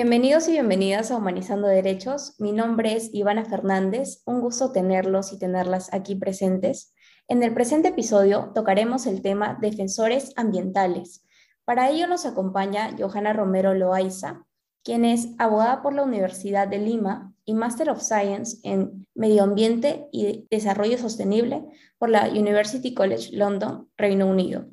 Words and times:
Bienvenidos 0.00 0.46
y 0.46 0.52
bienvenidas 0.52 1.10
a 1.10 1.16
Humanizando 1.16 1.66
Derechos. 1.66 2.36
Mi 2.38 2.52
nombre 2.52 2.92
es 2.92 3.12
Ivana 3.12 3.44
Fernández. 3.44 4.22
Un 4.26 4.40
gusto 4.40 4.70
tenerlos 4.70 5.32
y 5.32 5.40
tenerlas 5.40 5.92
aquí 5.92 6.14
presentes. 6.14 6.94
En 7.26 7.42
el 7.42 7.52
presente 7.52 7.88
episodio 7.88 8.52
tocaremos 8.54 9.06
el 9.08 9.22
tema 9.22 9.58
defensores 9.60 10.32
ambientales. 10.36 11.26
Para 11.64 11.90
ello 11.90 12.06
nos 12.06 12.26
acompaña 12.26 12.94
Johanna 12.96 13.32
Romero 13.32 13.74
Loaiza, 13.74 14.46
quien 14.84 15.04
es 15.04 15.30
abogada 15.36 15.82
por 15.82 15.94
la 15.94 16.04
Universidad 16.04 16.68
de 16.68 16.78
Lima 16.78 17.34
y 17.44 17.54
Master 17.54 17.90
of 17.90 18.00
Science 18.00 18.58
en 18.62 19.04
Medio 19.16 19.42
Ambiente 19.42 20.06
y 20.12 20.46
Desarrollo 20.48 20.96
Sostenible 20.96 21.64
por 21.98 22.08
la 22.08 22.28
University 22.28 22.94
College 22.94 23.36
London, 23.36 23.88
Reino 23.96 24.28
Unido. 24.28 24.68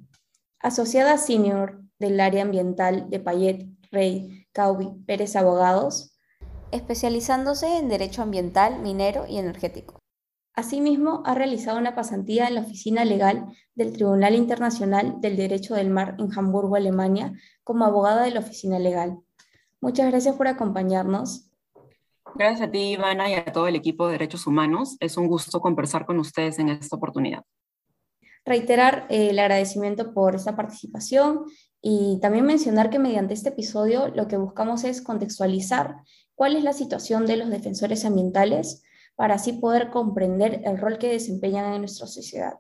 Asociada 0.60 1.18
senior 1.18 1.82
del 1.98 2.20
área 2.20 2.44
ambiental 2.44 3.10
de 3.10 3.20
Payet, 3.20 3.66
Rey, 3.92 4.35
Caubi 4.56 4.88
Pérez 5.06 5.36
Abogados, 5.36 6.18
especializándose 6.72 7.78
en 7.78 7.90
Derecho 7.90 8.22
Ambiental, 8.22 8.80
Minero 8.80 9.26
y 9.28 9.38
Energético. 9.38 10.00
Asimismo, 10.54 11.24
ha 11.26 11.36
realizado 11.36 11.78
una 11.78 11.94
pasantía 11.94 12.48
en 12.48 12.56
la 12.56 12.62
oficina 12.62 13.04
legal 13.04 13.48
del 13.76 13.92
Tribunal 13.92 14.34
Internacional 14.34 15.20
del 15.20 15.36
Derecho 15.36 15.76
del 15.76 15.90
Mar 15.90 16.16
en 16.20 16.30
Hamburgo, 16.34 16.78
Alemania, 16.78 17.34
como 17.66 17.84
abogada 17.84 18.24
de 18.24 18.32
la 18.32 18.40
oficina 18.40 18.80
legal. 18.80 19.20
Muchas 19.82 20.10
gracias 20.10 20.38
por 20.38 20.48
acompañarnos. 20.48 21.52
Gracias 22.36 22.70
a 22.70 22.72
ti, 22.72 22.94
Ivana, 22.94 23.30
y 23.30 23.34
a 23.34 23.44
todo 23.52 23.68
el 23.68 23.76
equipo 23.76 24.06
de 24.06 24.14
Derechos 24.14 24.48
Humanos. 24.48 24.96
Es 25.02 25.18
un 25.18 25.28
gusto 25.28 25.60
conversar 25.60 26.06
con 26.06 26.18
ustedes 26.20 26.60
en 26.60 26.70
esta 26.70 26.96
oportunidad. 26.96 27.44
Reiterar 28.46 29.06
eh, 29.10 29.32
el 29.32 29.40
agradecimiento 29.40 30.14
por 30.14 30.36
esta 30.36 30.56
participación 30.56 31.44
y 31.88 32.18
también 32.20 32.48
mencionar 32.48 32.90
que 32.90 32.98
mediante 32.98 33.36
este 33.36 33.50
episodio 33.50 34.08
lo 34.08 34.28
que 34.28 34.38
buscamos 34.38 34.84
es 34.84 35.04
contextualizar 35.04 35.98
cuál 36.34 36.56
es 36.56 36.64
la 36.64 36.74
situación 36.74 37.28
de 37.28 37.38
los 37.38 37.52
defensores 37.52 38.06
ambientales 38.06 38.82
para 39.16 39.36
así 39.36 39.54
poder 39.54 39.92
comprender 39.92 40.64
el 40.66 40.80
rol 40.80 40.98
que 40.98 41.10
desempeñan 41.10 41.72
en 41.72 41.82
nuestra 41.82 42.08
sociedad. 42.08 42.56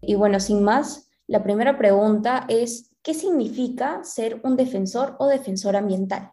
Y 0.00 0.16
bueno, 0.16 0.40
sin 0.40 0.64
más, 0.64 1.08
la 1.28 1.44
primera 1.44 1.78
pregunta 1.78 2.44
es, 2.48 2.90
¿qué 3.04 3.14
significa 3.14 4.02
ser 4.02 4.40
un 4.42 4.56
defensor 4.56 5.14
o 5.20 5.28
defensora 5.28 5.78
ambiental? 5.78 6.32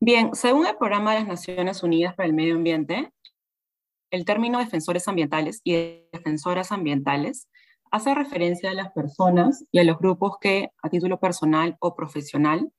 Bien, 0.00 0.34
según 0.34 0.66
el 0.66 0.76
Programa 0.76 1.12
de 1.12 1.20
las 1.20 1.28
Naciones 1.28 1.84
Unidas 1.84 2.16
para 2.16 2.26
el 2.26 2.34
Medio 2.34 2.56
Ambiente, 2.56 3.12
el 4.10 4.24
término 4.24 4.58
defensores 4.58 5.06
ambientales 5.06 5.60
y 5.62 6.02
defensoras 6.12 6.72
ambientales 6.72 7.46
hace 7.90 8.14
referencia 8.14 8.70
a 8.70 8.74
las 8.74 8.92
personas 8.92 9.64
y 9.70 9.78
a 9.78 9.84
los 9.84 9.98
grupos 9.98 10.36
que, 10.40 10.70
a 10.82 10.88
título 10.88 11.18
personal 11.18 11.76
o 11.80 11.94
profesional 11.94 12.72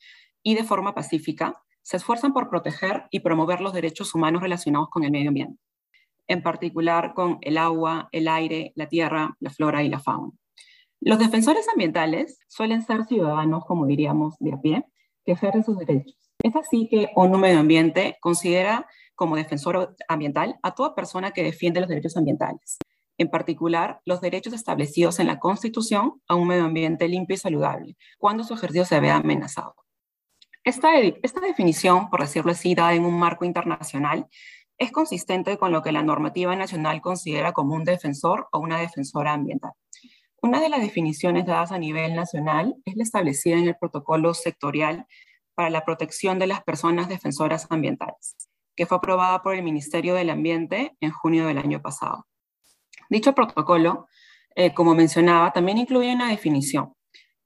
y 0.43 0.55
de 0.55 0.63
forma 0.63 0.93
pacífica, 0.93 1.61
se 1.81 1.97
esfuerzan 1.97 2.33
por 2.33 2.49
proteger 2.49 3.05
y 3.11 3.21
promover 3.21 3.61
los 3.61 3.73
derechos 3.73 4.13
humanos 4.13 4.41
relacionados 4.41 4.89
con 4.89 5.03
el 5.03 5.11
medio 5.11 5.29
ambiente, 5.29 5.59
en 6.27 6.43
particular 6.43 7.13
con 7.13 7.37
el 7.41 7.57
agua, 7.57 8.09
el 8.11 8.27
aire, 8.27 8.73
la 8.75 8.87
tierra, 8.87 9.35
la 9.39 9.49
flora 9.49 9.83
y 9.83 9.89
la 9.89 9.99
fauna. 9.99 10.33
Los 10.99 11.19
defensores 11.19 11.67
ambientales 11.69 12.39
suelen 12.47 12.81
ser 12.81 13.05
ciudadanos, 13.05 13.65
como 13.65 13.85
diríamos, 13.85 14.35
de 14.39 14.53
a 14.53 14.59
pie, 14.59 14.85
que 15.25 15.33
ejercen 15.33 15.63
sus 15.63 15.77
derechos. 15.77 16.17
Es 16.43 16.55
así 16.55 16.87
que 16.89 17.09
ONU 17.15 17.37
Medio 17.37 17.59
Ambiente 17.59 18.17
considera 18.19 18.87
como 19.15 19.35
defensor 19.35 19.95
ambiental 20.07 20.57
a 20.61 20.75
toda 20.75 20.95
persona 20.95 21.31
que 21.31 21.43
defiende 21.43 21.79
los 21.79 21.89
derechos 21.89 22.17
ambientales, 22.17 22.77
en 23.17 23.29
particular 23.29 24.01
los 24.05 24.21
derechos 24.21 24.53
establecidos 24.53 25.19
en 25.19 25.27
la 25.27 25.39
Constitución 25.39 26.21
a 26.27 26.35
un 26.35 26.47
medio 26.47 26.65
ambiente 26.65 27.07
limpio 27.07 27.35
y 27.35 27.37
saludable, 27.37 27.97
cuando 28.17 28.43
su 28.43 28.53
ejercicio 28.53 28.85
se 28.85 28.99
vea 28.99 29.15
amenazado. 29.15 29.75
Esta, 30.63 30.99
esta 30.99 31.39
definición, 31.39 32.09
por 32.09 32.21
decirlo 32.21 32.51
así, 32.51 32.75
dada 32.75 32.93
en 32.93 33.05
un 33.05 33.17
marco 33.17 33.45
internacional, 33.45 34.27
es 34.77 34.91
consistente 34.91 35.57
con 35.57 35.71
lo 35.71 35.81
que 35.81 35.91
la 35.91 36.03
normativa 36.03 36.55
nacional 36.55 37.01
considera 37.01 37.53
como 37.53 37.73
un 37.73 37.83
defensor 37.83 38.47
o 38.51 38.59
una 38.59 38.79
defensora 38.79 39.33
ambiental. 39.33 39.71
Una 40.41 40.61
de 40.61 40.69
las 40.69 40.81
definiciones 40.81 41.45
dadas 41.45 41.71
a 41.71 41.79
nivel 41.79 42.13
nacional 42.13 42.75
es 42.85 42.95
la 42.95 43.03
establecida 43.03 43.55
en 43.57 43.67
el 43.67 43.75
protocolo 43.75 44.35
sectorial 44.35 45.07
para 45.55 45.71
la 45.71 45.83
protección 45.83 46.37
de 46.37 46.45
las 46.45 46.63
personas 46.63 47.09
defensoras 47.09 47.65
ambientales, 47.71 48.35
que 48.75 48.85
fue 48.85 48.97
aprobada 48.97 49.41
por 49.41 49.55
el 49.55 49.63
Ministerio 49.63 50.13
del 50.13 50.29
Ambiente 50.29 50.95
en 51.01 51.11
junio 51.11 51.47
del 51.47 51.57
año 51.57 51.81
pasado. 51.81 52.27
Dicho 53.09 53.33
protocolo, 53.33 54.07
eh, 54.55 54.73
como 54.73 54.95
mencionaba, 54.95 55.53
también 55.53 55.77
incluye 55.77 56.13
una 56.13 56.29
definición 56.29 56.93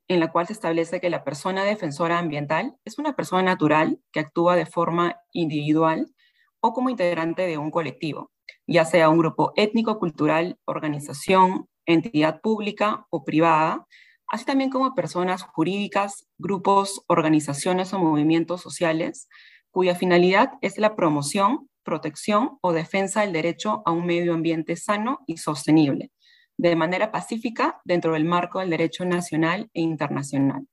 en 0.08 0.20
la 0.20 0.32
cual 0.32 0.46
se 0.48 0.54
establece 0.54 1.00
que 1.00 1.10
la 1.10 1.24
persona 1.24 1.64
defensora 1.64 2.20
ambiental 2.20 2.76
es 2.84 3.00
una 3.00 3.16
persona 3.16 3.44
natural 3.44 4.00
que 4.12 4.20
actúa 4.20 4.58
de 4.58 4.66
forma 4.66 5.16
individual 5.32 6.14
o 6.60 6.74
como 6.74 6.90
integrante 6.90 7.48
de 7.48 7.58
un 7.58 7.72
colectivo, 7.72 8.30
ya 8.68 8.84
sea 8.84 9.10
un 9.10 9.20
grupo 9.20 9.54
étnico, 9.56 10.00
cultural, 10.00 10.58
organización, 10.66 11.68
entidad 11.86 12.42
pública 12.42 13.06
o 13.10 13.24
privada, 13.24 13.88
así 14.28 14.44
también 14.44 14.70
como 14.70 14.96
personas 14.96 15.44
jurídicas, 15.44 16.28
grupos, 16.38 17.04
organizaciones 17.08 17.94
o 17.94 18.00
movimientos 18.00 18.62
sociales, 18.62 19.30
cuya 19.72 19.96
finalidad 19.96 20.52
es 20.62 20.78
la 20.78 20.96
promoción, 20.98 21.70
protección 21.84 22.58
o 22.62 22.74
defensa 22.74 23.22
del 23.22 23.34
derecho 23.34 23.81
a 23.86 23.92
un 23.92 24.06
medio 24.06 24.34
ambiente 24.34 24.75
sano 24.75 25.19
y 25.28 25.38
sostenible, 25.38 26.12
de 26.58 26.75
manera 26.75 27.12
pacífica 27.12 27.81
dentro 27.86 28.14
del 28.14 28.25
marco 28.25 28.59
del 28.59 28.69
derecho 28.69 29.06
nacional 29.06 29.69
e 29.74 29.81
internacional. 29.81 30.68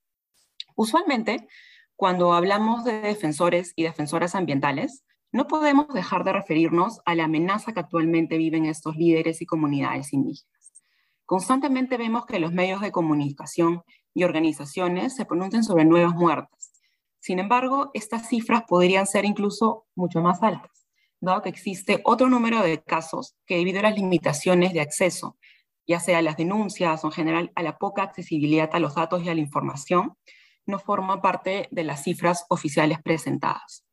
Usualmente, 0.77 1.49
cuando 1.97 2.33
hablamos 2.33 2.85
de 2.85 3.01
defensores 3.01 3.73
y 3.75 3.83
defensoras 3.83 4.35
ambientales, 4.35 5.05
no 5.33 5.47
podemos 5.47 5.89
dejar 5.89 6.25
de 6.25 6.33
referirnos 6.33 7.01
a 7.05 7.15
la 7.15 7.25
amenaza 7.25 7.73
que 7.73 7.81
actualmente 7.81 8.39
viven 8.39 8.65
estos 8.65 8.97
líderes 8.97 9.43
y 9.43 9.47
comunidades 9.47 10.13
indígenas. 10.13 10.73
Constantemente 11.27 11.99
vemos 11.99 12.25
que 12.25 12.39
los 12.39 12.53
medios 12.53 12.81
de 12.81 12.93
comunicación 12.93 13.83
y 14.15 14.25
organizaciones 14.25 15.15
se 15.15 15.27
pronuncian 15.27 15.65
sobre 15.65 15.85
nuevas 15.85 16.15
muertes. 16.15 16.73
Sin 17.21 17.39
embargo, 17.39 17.91
estas 17.93 18.29
cifras 18.29 18.63
podrían 18.67 19.07
ser 19.07 19.27
incluso 19.27 19.87
mucho 19.95 20.23
más 20.23 20.43
altas, 20.43 20.88
dado 21.21 21.43
que 21.43 21.49
existe 21.49 22.01
otro 22.05 22.29
número 22.29 22.63
de 22.63 22.83
casos 22.83 23.37
que 23.47 23.57
debido 23.57 23.81
a 23.81 23.83
las 23.83 23.97
limitaciones 23.97 24.73
de 24.73 24.81
acceso 24.81 25.37
ya 25.89 25.99
sea 25.99 26.21
las 26.23 26.37
denuncias 26.37 27.03
o 27.03 27.09
en 27.09 27.13
general 27.13 27.53
a 27.57 27.63
la 27.63 27.79
poca 27.79 28.03
accesibilidad 28.03 28.69
a 28.73 28.79
los 28.79 28.95
datos 28.95 29.25
y 29.25 29.31
a 29.31 29.35
la 29.35 29.41
información, 29.41 30.15
no 30.67 30.79
forma 30.79 31.23
parte 31.23 31.67
de 31.71 31.83
las 31.83 32.05
cifras 32.05 32.45
oficiales 32.51 32.99
presentadas. 33.03 33.87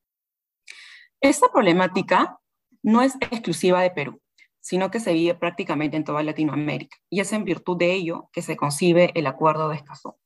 Esta 1.22 1.50
problemática 1.52 2.38
no 2.84 3.02
es 3.02 3.16
exclusiva 3.16 3.82
de 3.82 3.92
Perú, 3.92 4.22
sino 4.60 4.92
que 4.92 5.00
se 5.00 5.14
vive 5.14 5.36
prácticamente 5.36 5.96
en 5.96 6.04
toda 6.04 6.22
Latinoamérica, 6.22 6.98
y 7.10 7.22
es 7.22 7.32
en 7.32 7.46
virtud 7.46 7.78
de 7.78 7.94
ello 7.94 8.30
que 8.34 8.42
se 8.42 8.58
concibe 8.58 9.12
el 9.16 9.26
Acuerdo 9.26 9.70
de 9.70 9.78
Escazú. 9.78 10.18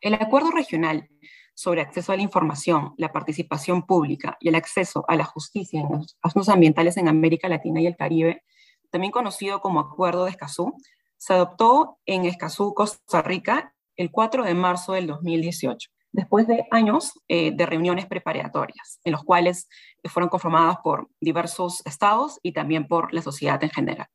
El 0.00 0.14
Acuerdo 0.14 0.52
Regional 0.52 1.08
sobre 1.56 1.80
acceso 1.80 2.12
a 2.12 2.16
la 2.16 2.22
información, 2.22 2.92
la 2.98 3.12
participación 3.12 3.86
pública 3.86 4.36
y 4.40 4.48
el 4.48 4.54
acceso 4.56 5.06
a 5.08 5.16
la 5.16 5.24
justicia 5.24 5.80
en 5.80 5.88
los 5.90 6.18
asuntos 6.20 6.50
ambientales 6.50 6.98
en 6.98 7.08
América 7.08 7.48
Latina 7.48 7.80
y 7.80 7.86
el 7.86 7.96
Caribe, 7.96 8.42
también 8.90 9.10
conocido 9.10 9.60
como 9.60 9.80
Acuerdo 9.80 10.24
de 10.24 10.32
Escazú, 10.32 10.74
se 11.16 11.32
adoptó 11.32 11.98
en 12.04 12.26
Escazú, 12.26 12.74
Costa 12.74 13.22
Rica, 13.22 13.74
el 13.96 14.10
4 14.10 14.44
de 14.44 14.52
marzo 14.52 14.92
del 14.92 15.06
2018, 15.06 15.88
después 16.12 16.46
de 16.46 16.66
años 16.70 17.12
eh, 17.26 17.52
de 17.56 17.64
reuniones 17.64 18.04
preparatorias, 18.04 19.00
en 19.02 19.12
los 19.12 19.24
cuales 19.24 19.66
fueron 20.04 20.28
conformadas 20.28 20.76
por 20.84 21.08
diversos 21.20 21.80
estados 21.86 22.38
y 22.42 22.52
también 22.52 22.86
por 22.86 23.14
la 23.14 23.22
sociedad 23.22 23.64
en 23.64 23.70
general. 23.70 24.08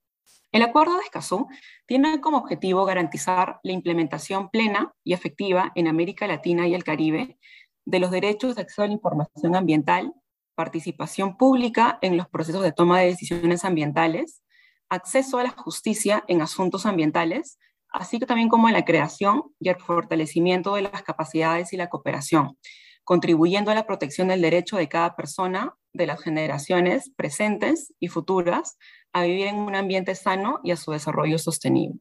El 0.52 0.64
Acuerdo 0.64 0.98
de 0.98 1.04
Escazú 1.04 1.48
tiene 1.86 2.20
como 2.20 2.38
objetivo 2.38 2.84
garantizar 2.84 3.62
la 3.64 3.72
implementación 3.72 4.50
plena 4.50 4.94
y 5.02 5.14
efectiva 5.14 5.72
en 5.76 5.88
América 5.88 6.28
Latina 6.28 6.68
y 6.68 6.76
el 6.76 6.84
Caribe 6.84 7.38
de 7.86 8.00
los 8.00 8.12
derechos 8.12 8.56
de 8.56 8.64
acceso 8.64 8.84
a 8.84 8.88
la 8.88 8.94
información 8.94 9.56
ambiental, 9.56 10.14
participación 10.56 11.38
pública 11.38 12.00
en 12.02 12.18
los 12.18 12.28
procesos 12.28 12.64
de 12.64 12.74
toma 12.74 13.00
de 13.00 13.08
decisiones 13.08 13.64
ambientales, 13.64 14.44
acceso 14.90 15.40
a 15.40 15.44
la 15.44 15.52
justicia 15.52 16.26
en 16.28 16.42
asuntos 16.42 16.86
ambientales, 16.86 17.58
así 17.88 18.20
que 18.20 18.26
también 18.26 18.50
como 18.50 18.68
en 18.68 18.74
la 18.74 18.84
creación 18.84 19.44
y 19.58 19.70
el 19.70 19.78
fortalecimiento 19.78 20.76
de 20.76 20.82
las 20.82 21.02
capacidades 21.04 21.72
y 21.72 21.78
la 21.78 21.88
cooperación, 21.88 22.58
contribuyendo 23.06 23.72
a 23.72 23.76
la 23.76 23.88
protección 23.88 24.28
del 24.28 24.42
derecho 24.42 24.76
de 24.76 24.90
cada 24.90 25.16
persona, 25.16 25.76
de 25.94 26.06
las 26.06 26.22
generaciones 26.22 27.12
presentes 27.16 27.94
y 28.00 28.08
futuras, 28.08 28.78
a 29.14 29.24
vivir 29.24 29.48
en 29.48 29.58
un 29.58 29.76
ambiente 29.76 30.16
sano 30.16 30.60
y 30.64 30.72
a 30.72 30.78
su 30.78 30.92
desarrollo 30.92 31.38
sostenible. 31.38 32.00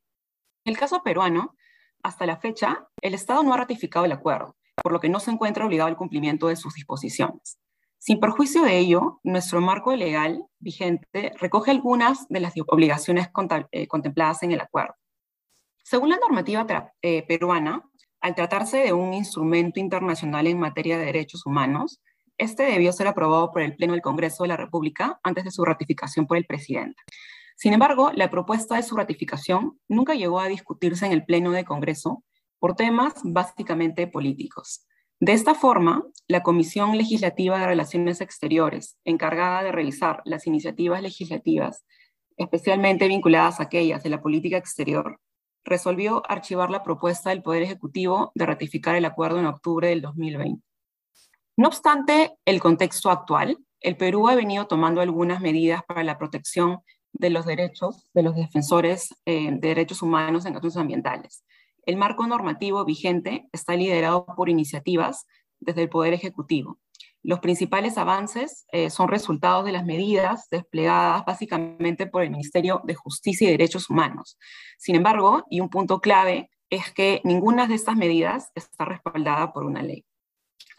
En 0.64 0.72
el 0.72 0.78
caso 0.78 1.02
peruano, 1.02 1.56
hasta 2.02 2.26
la 2.26 2.36
fecha, 2.36 2.86
el 3.02 3.14
Estado 3.14 3.42
no 3.42 3.52
ha 3.52 3.56
ratificado 3.56 4.04
el 4.04 4.12
acuerdo, 4.12 4.56
por 4.82 4.92
lo 4.92 5.00
que 5.00 5.08
no 5.08 5.20
se 5.20 5.30
encuentra 5.30 5.66
obligado 5.66 5.88
al 5.88 5.96
cumplimiento 5.96 6.48
de 6.48 6.56
sus 6.56 6.74
disposiciones. 6.74 7.58
Sin 7.98 8.18
perjuicio 8.18 8.62
de 8.62 8.78
ello, 8.78 9.20
nuestro 9.22 9.60
marco 9.60 9.94
legal 9.94 10.46
vigente 10.58 11.32
recoge 11.38 11.70
algunas 11.70 12.26
de 12.28 12.40
las 12.40 12.54
obligaciones 12.66 13.28
eh, 13.72 13.86
contempladas 13.88 14.42
en 14.42 14.52
el 14.52 14.60
acuerdo. 14.60 14.94
Según 15.82 16.08
la 16.08 16.16
normativa 16.16 16.92
eh, 17.02 17.26
peruana, 17.26 17.84
al 18.22 18.34
tratarse 18.34 18.78
de 18.78 18.92
un 18.92 19.12
instrumento 19.12 19.80
internacional 19.80 20.46
en 20.46 20.58
materia 20.58 20.98
de 20.98 21.06
derechos 21.06 21.44
humanos, 21.44 22.00
Este 22.40 22.62
debió 22.62 22.90
ser 22.90 23.06
aprobado 23.06 23.50
por 23.52 23.60
el 23.60 23.76
Pleno 23.76 23.92
del 23.92 24.00
Congreso 24.00 24.44
de 24.44 24.48
la 24.48 24.56
República 24.56 25.20
antes 25.22 25.44
de 25.44 25.50
su 25.50 25.62
ratificación 25.62 26.26
por 26.26 26.38
el 26.38 26.46
presidente. 26.46 26.96
Sin 27.54 27.74
embargo, 27.74 28.12
la 28.14 28.30
propuesta 28.30 28.76
de 28.76 28.82
su 28.82 28.96
ratificación 28.96 29.78
nunca 29.88 30.14
llegó 30.14 30.40
a 30.40 30.48
discutirse 30.48 31.04
en 31.04 31.12
el 31.12 31.26
Pleno 31.26 31.50
del 31.50 31.66
Congreso 31.66 32.24
por 32.58 32.76
temas 32.76 33.12
básicamente 33.24 34.06
políticos. 34.06 34.86
De 35.20 35.34
esta 35.34 35.54
forma, 35.54 36.02
la 36.28 36.42
Comisión 36.42 36.96
Legislativa 36.96 37.58
de 37.58 37.66
Relaciones 37.66 38.22
Exteriores, 38.22 38.96
encargada 39.04 39.62
de 39.62 39.72
revisar 39.72 40.22
las 40.24 40.46
iniciativas 40.46 41.02
legislativas, 41.02 41.84
especialmente 42.38 43.06
vinculadas 43.06 43.60
a 43.60 43.64
aquellas 43.64 44.02
de 44.02 44.08
la 44.08 44.22
política 44.22 44.56
exterior, 44.56 45.20
resolvió 45.62 46.22
archivar 46.26 46.70
la 46.70 46.82
propuesta 46.82 47.28
del 47.28 47.42
Poder 47.42 47.64
Ejecutivo 47.64 48.32
de 48.34 48.46
ratificar 48.46 48.96
el 48.96 49.04
acuerdo 49.04 49.40
en 49.40 49.44
octubre 49.44 49.88
del 49.88 50.00
2020. 50.00 50.69
No 51.60 51.68
obstante 51.68 52.38
el 52.46 52.58
contexto 52.58 53.10
actual, 53.10 53.58
el 53.80 53.98
Perú 53.98 54.28
ha 54.28 54.34
venido 54.34 54.66
tomando 54.66 55.02
algunas 55.02 55.42
medidas 55.42 55.82
para 55.86 56.02
la 56.02 56.16
protección 56.16 56.80
de 57.12 57.28
los 57.28 57.44
derechos 57.44 58.08
de 58.14 58.22
los 58.22 58.34
defensores 58.34 59.14
eh, 59.26 59.50
de 59.52 59.68
derechos 59.68 60.00
humanos 60.00 60.46
en 60.46 60.56
asuntos 60.56 60.78
ambientales. 60.78 61.44
El 61.84 61.98
marco 61.98 62.26
normativo 62.26 62.86
vigente 62.86 63.46
está 63.52 63.76
liderado 63.76 64.24
por 64.24 64.48
iniciativas 64.48 65.26
desde 65.58 65.82
el 65.82 65.90
Poder 65.90 66.14
Ejecutivo. 66.14 66.78
Los 67.22 67.40
principales 67.40 67.98
avances 67.98 68.64
eh, 68.72 68.88
son 68.88 69.08
resultados 69.08 69.66
de 69.66 69.72
las 69.72 69.84
medidas 69.84 70.48
desplegadas 70.50 71.26
básicamente 71.26 72.06
por 72.06 72.22
el 72.22 72.30
Ministerio 72.30 72.80
de 72.84 72.94
Justicia 72.94 73.46
y 73.46 73.50
Derechos 73.50 73.90
Humanos. 73.90 74.38
Sin 74.78 74.94
embargo, 74.94 75.44
y 75.50 75.60
un 75.60 75.68
punto 75.68 76.00
clave, 76.00 76.48
es 76.70 76.90
que 76.90 77.20
ninguna 77.22 77.66
de 77.66 77.74
estas 77.74 77.96
medidas 77.96 78.50
está 78.54 78.86
respaldada 78.86 79.52
por 79.52 79.64
una 79.64 79.82
ley. 79.82 80.06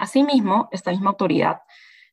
Asimismo, 0.02 0.68
esta 0.72 0.90
misma 0.90 1.12
autoridad, 1.12 1.62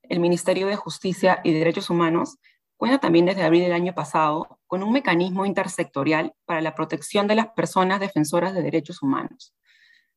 el 0.02 0.20
Ministerio 0.20 0.66
de 0.66 0.76
Justicia 0.76 1.40
y 1.42 1.54
Derechos 1.54 1.88
Humanos, 1.88 2.36
cuenta 2.76 2.98
también 2.98 3.24
desde 3.24 3.44
abril 3.44 3.62
del 3.62 3.72
año 3.72 3.94
pasado 3.94 4.60
con 4.66 4.82
un 4.82 4.92
mecanismo 4.92 5.46
intersectorial 5.46 6.34
para 6.44 6.60
la 6.60 6.74
protección 6.74 7.26
de 7.26 7.36
las 7.36 7.46
personas 7.54 7.98
defensoras 7.98 8.52
de 8.52 8.60
derechos 8.60 9.02
humanos. 9.02 9.54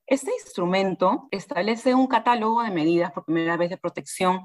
Este 0.05 0.33
instrumento 0.33 1.29
establece 1.31 1.95
un 1.95 2.07
catálogo 2.07 2.61
de 2.61 2.71
medidas 2.71 3.13
por 3.13 3.23
primera 3.23 3.55
vez 3.55 3.69
de 3.69 3.77
protección 3.77 4.41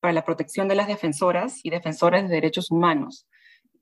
para 0.00 0.14
la 0.14 0.24
protección 0.24 0.66
de 0.66 0.76
las 0.76 0.86
defensoras 0.86 1.62
y 1.62 1.68
defensores 1.68 2.22
de 2.22 2.34
derechos 2.34 2.70
humanos, 2.70 3.28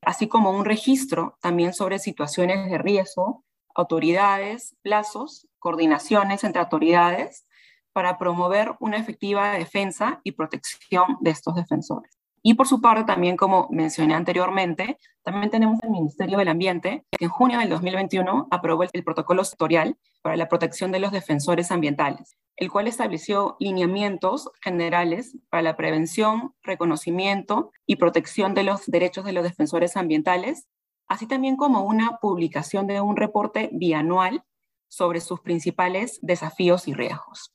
así 0.01 0.27
como 0.27 0.51
un 0.51 0.65
registro 0.65 1.37
también 1.39 1.73
sobre 1.73 1.99
situaciones 1.99 2.69
de 2.69 2.77
riesgo, 2.77 3.45
autoridades, 3.73 4.75
plazos, 4.81 5.47
coordinaciones 5.57 6.43
entre 6.43 6.61
autoridades 6.61 7.45
para 7.93 8.17
promover 8.17 8.75
una 8.79 8.97
efectiva 8.97 9.51
defensa 9.51 10.21
y 10.23 10.33
protección 10.33 11.17
de 11.21 11.31
estos 11.31 11.55
defensores. 11.55 12.19
Y 12.41 12.53
por 12.53 12.67
su 12.67 12.79
parte, 12.79 13.03
también 13.03 13.35
como 13.35 13.67
mencioné 13.69 14.13
anteriormente, 14.13 14.97
también 15.23 15.49
tenemos 15.49 15.77
el 15.83 15.89
Ministerio 15.89 16.37
del 16.37 16.47
Ambiente, 16.47 17.03
que 17.11 17.25
en 17.25 17.31
junio 17.31 17.59
del 17.59 17.69
2021 17.69 18.47
aprobó 18.49 18.83
el, 18.83 19.03
protocolo 19.03 19.43
sectorial 19.43 19.97
para 20.21 20.37
la 20.37 20.47
protección 20.47 20.91
de 20.91 20.99
los 20.99 21.11
defensores 21.11 21.71
ambientales, 21.71 22.37
el 22.55 22.71
cual 22.71 22.87
estableció 22.87 23.57
lineamientos 23.59 24.49
generales 24.61 25.37
para 25.49 25.63
la 25.63 25.75
prevención, 25.75 26.53
reconocimiento 26.63 27.71
y 27.85 27.97
protección 27.97 28.53
de 28.53 28.63
los 28.63 28.85
derechos 28.85 29.25
de 29.25 29.33
los 29.33 29.43
defensores 29.43 29.97
ambientales, 29.97 30.67
así 31.07 31.27
también 31.27 31.57
como 31.57 31.83
una 31.83 32.19
publicación 32.21 32.87
de 32.87 33.01
un 33.01 33.17
reporte 33.17 33.69
bianual 33.73 34.43
sobre 34.87 35.19
sus 35.19 35.41
principales 35.41 36.19
desafíos 36.21 36.87
y 36.87 36.93
riesgos. 36.93 37.53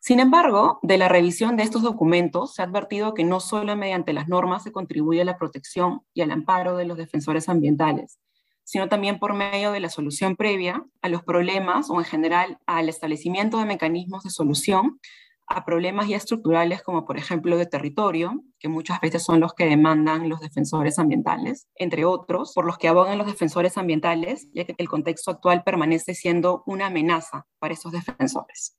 Sin 0.00 0.20
embargo, 0.20 0.78
de 0.82 0.96
la 0.96 1.08
revisión 1.08 1.56
de 1.56 1.64
estos 1.64 1.82
documentos 1.82 2.54
se 2.54 2.62
ha 2.62 2.66
advertido 2.66 3.14
que 3.14 3.24
no 3.24 3.40
solo 3.40 3.76
mediante 3.76 4.12
las 4.12 4.28
normas 4.28 4.62
se 4.62 4.72
contribuye 4.72 5.20
a 5.20 5.24
la 5.24 5.36
protección 5.36 6.02
y 6.14 6.22
al 6.22 6.30
amparo 6.30 6.76
de 6.76 6.84
los 6.84 6.96
defensores 6.96 7.48
ambientales, 7.48 8.20
sino 8.62 8.88
también 8.88 9.18
por 9.18 9.34
medio 9.34 9.72
de 9.72 9.80
la 9.80 9.90
solución 9.90 10.36
previa 10.36 10.84
a 11.02 11.08
los 11.08 11.24
problemas 11.24 11.90
o 11.90 11.98
en 11.98 12.04
general 12.04 12.58
al 12.66 12.88
establecimiento 12.88 13.58
de 13.58 13.64
mecanismos 13.64 14.22
de 14.22 14.30
solución 14.30 15.00
a 15.48 15.64
problemas 15.64 16.06
ya 16.08 16.16
estructurales 16.16 16.82
como 16.82 17.04
por 17.04 17.16
ejemplo 17.18 17.56
de 17.56 17.66
territorio, 17.66 18.44
que 18.60 18.68
muchas 18.68 19.00
veces 19.00 19.24
son 19.24 19.40
los 19.40 19.54
que 19.54 19.64
demandan 19.64 20.28
los 20.28 20.40
defensores 20.40 20.98
ambientales, 20.98 21.66
entre 21.74 22.04
otros, 22.04 22.52
por 22.54 22.66
los 22.66 22.78
que 22.78 22.86
abogan 22.86 23.18
los 23.18 23.26
defensores 23.26 23.76
ambientales, 23.78 24.48
ya 24.52 24.64
que 24.64 24.74
el 24.78 24.88
contexto 24.88 25.30
actual 25.32 25.64
permanece 25.64 26.14
siendo 26.14 26.62
una 26.66 26.86
amenaza 26.86 27.46
para 27.58 27.74
esos 27.74 27.92
defensores 27.92 28.78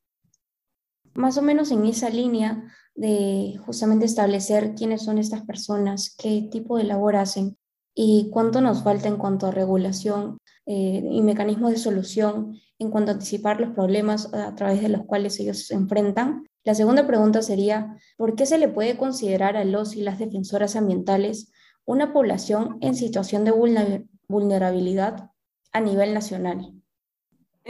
más 1.14 1.36
o 1.38 1.42
menos 1.42 1.70
en 1.70 1.84
esa 1.86 2.10
línea 2.10 2.64
de 2.94 3.58
justamente 3.64 4.06
establecer 4.06 4.74
quiénes 4.74 5.02
son 5.02 5.18
estas 5.18 5.42
personas, 5.42 6.14
qué 6.16 6.48
tipo 6.50 6.76
de 6.76 6.84
labor 6.84 7.16
hacen 7.16 7.56
y 7.94 8.30
cuánto 8.30 8.60
nos 8.60 8.82
falta 8.82 9.08
en 9.08 9.16
cuanto 9.16 9.46
a 9.46 9.50
regulación 9.50 10.38
eh, 10.66 11.02
y 11.10 11.22
mecanismos 11.22 11.70
de 11.72 11.78
solución, 11.78 12.56
en 12.78 12.90
cuanto 12.90 13.10
a 13.10 13.14
anticipar 13.14 13.60
los 13.60 13.70
problemas 13.70 14.32
a 14.32 14.54
través 14.54 14.82
de 14.82 14.88
los 14.88 15.04
cuales 15.04 15.38
ellos 15.40 15.66
se 15.66 15.74
enfrentan. 15.74 16.46
La 16.64 16.74
segunda 16.74 17.06
pregunta 17.06 17.42
sería, 17.42 17.96
¿por 18.16 18.36
qué 18.36 18.46
se 18.46 18.58
le 18.58 18.68
puede 18.68 18.96
considerar 18.96 19.56
a 19.56 19.64
los 19.64 19.96
y 19.96 20.02
las 20.02 20.18
defensoras 20.18 20.76
ambientales 20.76 21.52
una 21.84 22.12
población 22.12 22.78
en 22.80 22.94
situación 22.94 23.44
de 23.44 23.52
vulnerabilidad 24.28 25.30
a 25.72 25.80
nivel 25.80 26.14
nacional? 26.14 26.74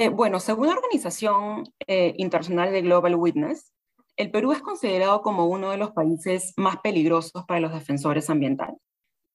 Eh, 0.01 0.09
bueno, 0.09 0.41
según 0.41 0.69
la 0.69 0.77
Organización 0.77 1.75
eh, 1.87 2.15
Internacional 2.17 2.73
de 2.73 2.81
Global 2.81 3.17
Witness, 3.17 3.75
el 4.17 4.31
Perú 4.31 4.53
es 4.53 4.63
considerado 4.63 5.21
como 5.21 5.45
uno 5.45 5.73
de 5.73 5.77
los 5.77 5.91
países 5.91 6.55
más 6.57 6.79
peligrosos 6.79 7.45
para 7.45 7.61
los 7.61 7.75
defensores 7.75 8.31
ambientales. 8.31 8.79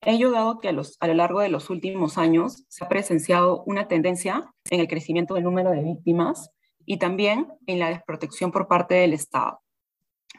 Ello 0.01 0.31
dado 0.31 0.57
que 0.57 0.69
a, 0.69 0.71
a, 0.71 1.07
lo 1.07 1.13
largo 1.13 1.39
de 1.41 1.49
los 1.49 1.69
últimos 1.69 2.17
años 2.17 2.65
se 2.67 2.83
ha 2.83 2.89
presenciado 2.89 3.61
una 3.67 3.87
tendencia 3.87 4.51
en 4.71 4.79
el 4.79 4.87
crecimiento 4.87 5.35
del 5.35 5.43
número 5.43 5.69
de 5.69 5.83
víctimas 5.83 6.49
y 6.83 6.97
también 6.97 7.47
en 7.67 7.77
la 7.77 7.89
desprotección 7.89 8.51
por 8.51 8.67
parte 8.67 8.95
del 8.95 9.13
Estado. 9.13 9.61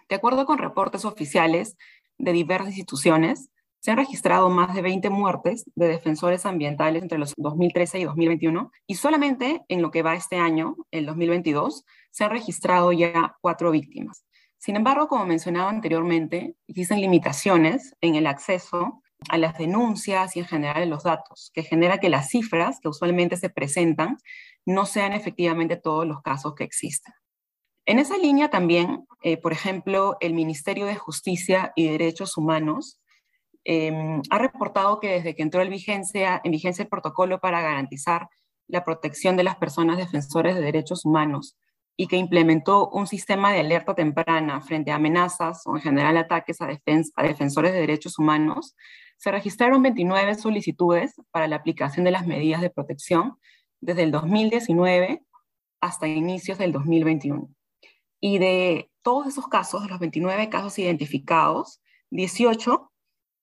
De 0.08 0.16
acuerdo 0.16 0.44
con 0.44 0.58
reportes 0.58 1.04
oficiales 1.04 1.76
de 2.18 2.32
diversas 2.32 2.70
instituciones, 2.70 3.48
se 3.80 3.90
han 3.90 3.98
registrado 3.98 4.50
más 4.50 4.74
de 4.74 4.82
20 4.82 5.10
muertes 5.10 5.64
de 5.74 5.88
defensores 5.88 6.44
ambientales 6.46 7.02
entre 7.02 7.18
los 7.18 7.34
2013 7.36 8.00
y 8.00 8.04
2021 8.04 8.70
y 8.86 8.94
solamente 8.96 9.64
en 9.68 9.82
lo 9.82 9.90
que 9.90 10.02
va 10.02 10.14
este 10.14 10.36
año, 10.36 10.76
el 10.90 11.06
2022, 11.06 11.84
se 12.10 12.24
han 12.24 12.30
registrado 12.30 12.92
ya 12.92 13.36
cuatro 13.40 13.70
víctimas. 13.70 14.24
Sin 14.58 14.76
embargo, 14.76 15.06
como 15.08 15.26
mencionaba 15.26 15.70
anteriormente, 15.70 16.56
existen 16.66 17.00
limitaciones 17.00 17.94
en 18.00 18.14
el 18.16 18.26
acceso 18.26 19.02
a 19.28 19.38
las 19.38 19.56
denuncias 19.58 20.36
y 20.36 20.40
en 20.40 20.46
general 20.46 20.82
en 20.82 20.90
los 20.90 21.04
datos, 21.04 21.50
que 21.54 21.62
genera 21.62 21.98
que 21.98 22.08
las 22.08 22.28
cifras 22.28 22.80
que 22.80 22.88
usualmente 22.88 23.36
se 23.36 23.50
presentan 23.50 24.18
no 24.64 24.86
sean 24.86 25.12
efectivamente 25.12 25.76
todos 25.76 26.06
los 26.06 26.22
casos 26.22 26.54
que 26.54 26.64
existen. 26.64 27.14
En 27.86 28.00
esa 28.00 28.18
línea 28.18 28.50
también, 28.50 29.06
eh, 29.22 29.36
por 29.36 29.52
ejemplo, 29.52 30.16
el 30.20 30.34
Ministerio 30.34 30.86
de 30.86 30.96
Justicia 30.96 31.72
y 31.76 31.88
Derechos 31.88 32.36
Humanos 32.36 33.00
Em, 33.68 34.22
ha 34.30 34.38
reportado 34.38 35.00
que 35.00 35.08
desde 35.08 35.34
que 35.34 35.42
entró 35.42 35.60
en 35.60 35.70
vigencia, 35.70 36.40
en 36.44 36.52
vigencia 36.52 36.84
el 36.84 36.88
protocolo 36.88 37.40
para 37.40 37.60
garantizar 37.60 38.28
la 38.68 38.84
protección 38.84 39.36
de 39.36 39.42
las 39.42 39.56
personas 39.56 39.96
defensores 39.96 40.54
de 40.54 40.60
derechos 40.60 41.04
humanos 41.04 41.56
y 41.96 42.06
que 42.06 42.16
implementó 42.16 42.88
un 42.90 43.08
sistema 43.08 43.52
de 43.52 43.60
alerta 43.60 43.96
temprana 43.96 44.60
frente 44.60 44.92
a 44.92 44.96
amenazas 44.96 45.62
o 45.66 45.74
en 45.74 45.82
general 45.82 46.16
ataques 46.16 46.60
a, 46.60 46.68
a 46.68 47.22
defensores 47.24 47.72
de 47.72 47.80
derechos 47.80 48.20
humanos, 48.20 48.76
se 49.16 49.32
registraron 49.32 49.82
29 49.82 50.36
solicitudes 50.36 51.14
para 51.32 51.48
la 51.48 51.56
aplicación 51.56 52.04
de 52.04 52.12
las 52.12 52.24
medidas 52.24 52.60
de 52.60 52.70
protección 52.70 53.36
desde 53.80 54.04
el 54.04 54.12
2019 54.12 55.24
hasta 55.80 56.06
inicios 56.06 56.58
del 56.58 56.70
2021. 56.70 57.48
Y 58.20 58.38
de 58.38 58.92
todos 59.02 59.26
esos 59.26 59.48
casos, 59.48 59.82
de 59.82 59.88
los 59.88 59.98
29 59.98 60.50
casos 60.50 60.78
identificados, 60.78 61.80
18 62.10 62.92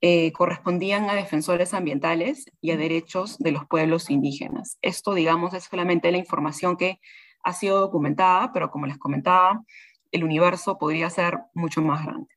eh, 0.06 0.34
correspondían 0.34 1.10
a 1.10 1.16
defensores 1.16 1.74
ambientales 1.74 2.52
y 2.60 2.72
a 2.72 2.78
derechos 2.78 3.38
de 3.38 3.54
los 3.54 3.66
pueblos 3.68 4.10
indígenas. 4.10 4.78
Esto, 4.82 5.14
digamos, 5.14 5.54
es 5.54 5.64
solamente 5.64 6.12
la 6.12 6.18
información 6.18 6.76
que 6.76 7.00
ha 7.42 7.54
sido 7.54 7.80
documentada, 7.80 8.52
pero 8.52 8.70
como 8.70 8.86
les 8.86 8.98
comentaba, 8.98 9.64
el 10.12 10.26
universo 10.26 10.78
podría 10.78 11.10
ser 11.10 11.40
mucho 11.54 11.82
más 11.82 12.06
grande. 12.06 12.28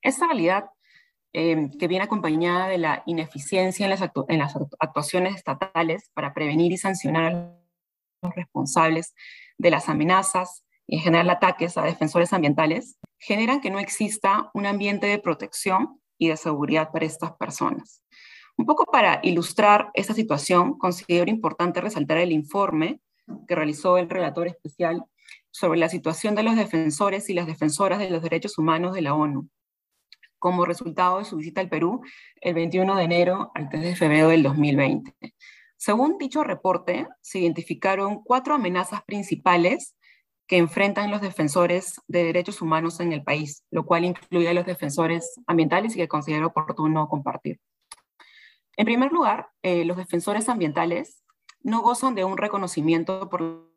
Esta 0.00 0.24
realidad, 0.24 0.70
eh, 1.34 1.68
que 1.78 1.86
viene 1.86 2.06
acompañada 2.06 2.68
de 2.68 2.78
la 2.78 3.02
ineficiencia 3.04 3.84
en 3.84 3.90
las, 3.90 4.00
en 4.28 4.38
las 4.38 4.54
actuaciones 4.78 5.34
estatales 5.34 6.10
para 6.14 6.32
prevenir 6.32 6.72
y 6.72 6.78
sancionar 6.78 7.34
a 7.34 7.58
los 8.22 8.34
responsables 8.34 9.14
de 9.58 9.70
las 9.70 9.90
amenazas 9.90 10.64
y 10.86 10.96
en 10.96 11.02
general 11.02 11.28
ataques 11.28 11.76
a 11.76 11.82
defensores 11.82 12.32
ambientales, 12.32 12.96
generan 13.18 13.60
que 13.60 13.70
no 13.70 13.80
exista 13.80 14.50
un 14.54 14.64
ambiente 14.64 15.08
de 15.08 15.18
protección 15.18 15.99
y 16.20 16.28
de 16.28 16.36
seguridad 16.36 16.92
para 16.92 17.06
estas 17.06 17.32
personas. 17.32 18.04
Un 18.56 18.66
poco 18.66 18.84
para 18.84 19.20
ilustrar 19.22 19.90
esta 19.94 20.12
situación, 20.12 20.78
considero 20.78 21.30
importante 21.30 21.80
resaltar 21.80 22.18
el 22.18 22.30
informe 22.30 23.00
que 23.48 23.54
realizó 23.54 23.96
el 23.96 24.10
relator 24.10 24.46
especial 24.46 25.02
sobre 25.50 25.78
la 25.78 25.88
situación 25.88 26.34
de 26.34 26.42
los 26.42 26.56
defensores 26.56 27.30
y 27.30 27.34
las 27.34 27.46
defensoras 27.46 27.98
de 27.98 28.10
los 28.10 28.22
derechos 28.22 28.58
humanos 28.58 28.92
de 28.92 29.00
la 29.00 29.14
ONU, 29.14 29.48
como 30.38 30.66
resultado 30.66 31.20
de 31.20 31.24
su 31.24 31.36
visita 31.38 31.62
al 31.62 31.70
Perú 31.70 32.02
el 32.42 32.52
21 32.52 32.96
de 32.96 33.02
enero 33.02 33.50
al 33.54 33.70
3 33.70 33.82
de 33.82 33.96
febrero 33.96 34.28
del 34.28 34.42
2020. 34.42 35.14
Según 35.78 36.18
dicho 36.18 36.44
reporte, 36.44 37.08
se 37.22 37.38
identificaron 37.38 38.22
cuatro 38.22 38.54
amenazas 38.54 39.02
principales 39.04 39.96
que 40.50 40.58
enfrentan 40.58 41.12
los 41.12 41.20
defensores 41.20 42.00
de 42.08 42.24
derechos 42.24 42.60
humanos 42.60 42.98
en 42.98 43.12
el 43.12 43.22
país, 43.22 43.62
lo 43.70 43.86
cual 43.86 44.04
incluye 44.04 44.48
a 44.48 44.52
los 44.52 44.66
defensores 44.66 45.40
ambientales 45.46 45.94
y 45.94 45.98
que 45.98 46.08
considero 46.08 46.48
oportuno 46.48 47.08
compartir. 47.08 47.60
En 48.76 48.84
primer 48.84 49.12
lugar, 49.12 49.50
eh, 49.62 49.84
los 49.84 49.96
defensores 49.96 50.48
ambientales 50.48 51.22
no 51.62 51.82
gozan 51.82 52.16
de 52.16 52.24
un 52.24 52.36
reconocimiento 52.36 53.30
por 53.30 53.70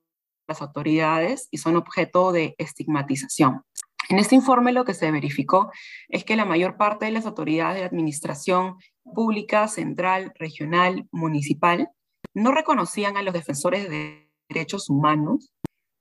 las 0.48 0.64
autoridades 0.64 1.48
y 1.52 1.60
son 1.60 1.76
objeto 1.76 2.32
de 2.32 2.56
estigmatización. 2.58 3.62
En 4.10 4.18
este 4.18 4.34
informe 4.34 4.74
lo 4.74 4.84
que 4.84 4.96
se 4.96 5.12
verificó 5.12 5.72
es 6.10 6.24
que 6.24 6.36
la 6.36 6.44
mayor 6.44 6.76
parte 6.76 7.06
de 7.06 7.12
las 7.12 7.28
autoridades 7.28 7.82
de 7.82 7.86
administración 7.86 8.78
pública, 9.14 9.68
central, 9.68 10.34
regional, 10.40 11.08
municipal, 11.12 11.90
no 12.34 12.52
reconocían 12.52 13.16
a 13.16 13.22
los 13.22 13.36
defensores 13.36 13.88
de 13.92 14.32
derechos 14.50 14.90
humanos 14.90 15.54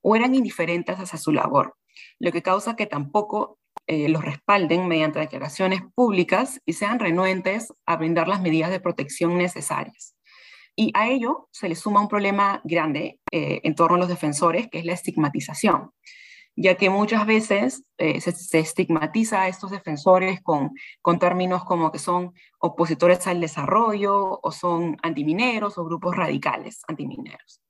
o 0.03 0.17
eran 0.17 0.35
indiferentes 0.35 0.99
hacia 0.99 1.19
su 1.19 1.33
labor, 1.33 1.77
lo 2.19 2.33
que 2.33 2.43
causa 2.43 2.77
que 2.77 2.87
tampoco 2.87 3.59
eh, 3.87 4.09
los 4.09 4.25
respalden 4.25 4.87
mediante 4.87 5.19
declaraciones 5.19 5.81
públicas 5.95 6.61
y 6.65 6.75
sean 6.75 6.99
renuentes 6.99 7.73
a 7.87 7.97
brindar 7.97 8.29
las 8.29 8.41
medidas 8.41 8.71
de 8.71 8.81
protección 8.81 9.37
necesarias. 9.39 10.15
Y 10.77 10.93
a 10.95 11.09
ello 11.09 11.49
se 11.51 11.69
le 11.69 11.75
suma 11.75 12.01
un 12.01 12.09
problema 12.09 12.61
grande 12.65 13.21
eh, 13.31 13.61
en 13.65 13.75
torno 13.75 13.97
a 13.97 13.99
los 13.99 14.09
defensores, 14.09 14.69
que 14.69 14.79
es 14.79 14.85
la 14.85 14.93
estigmatización, 14.93 15.91
ya 16.55 16.77
que 16.77 16.91
muchas 16.91 17.27
veces 17.27 17.85
eh, 17.99 18.21
se, 18.21 18.59
estigmatiza 18.59 19.43
a 19.43 19.49
estos 19.49 19.71
defensores 19.71 20.41
con, 20.43 20.71
con 21.01 21.19
términos 21.19 21.65
como 21.65 21.91
que 21.91 21.99
son 21.99 22.33
opositores 22.59 23.27
al 23.27 23.41
desarrollo 23.41 24.39
o 24.43 24.53
son 24.53 24.97
antimineros 25.03 25.77
o 25.77 25.85
grupos 25.85 26.17
radicales 26.17 26.83
antimineros. 26.89 27.61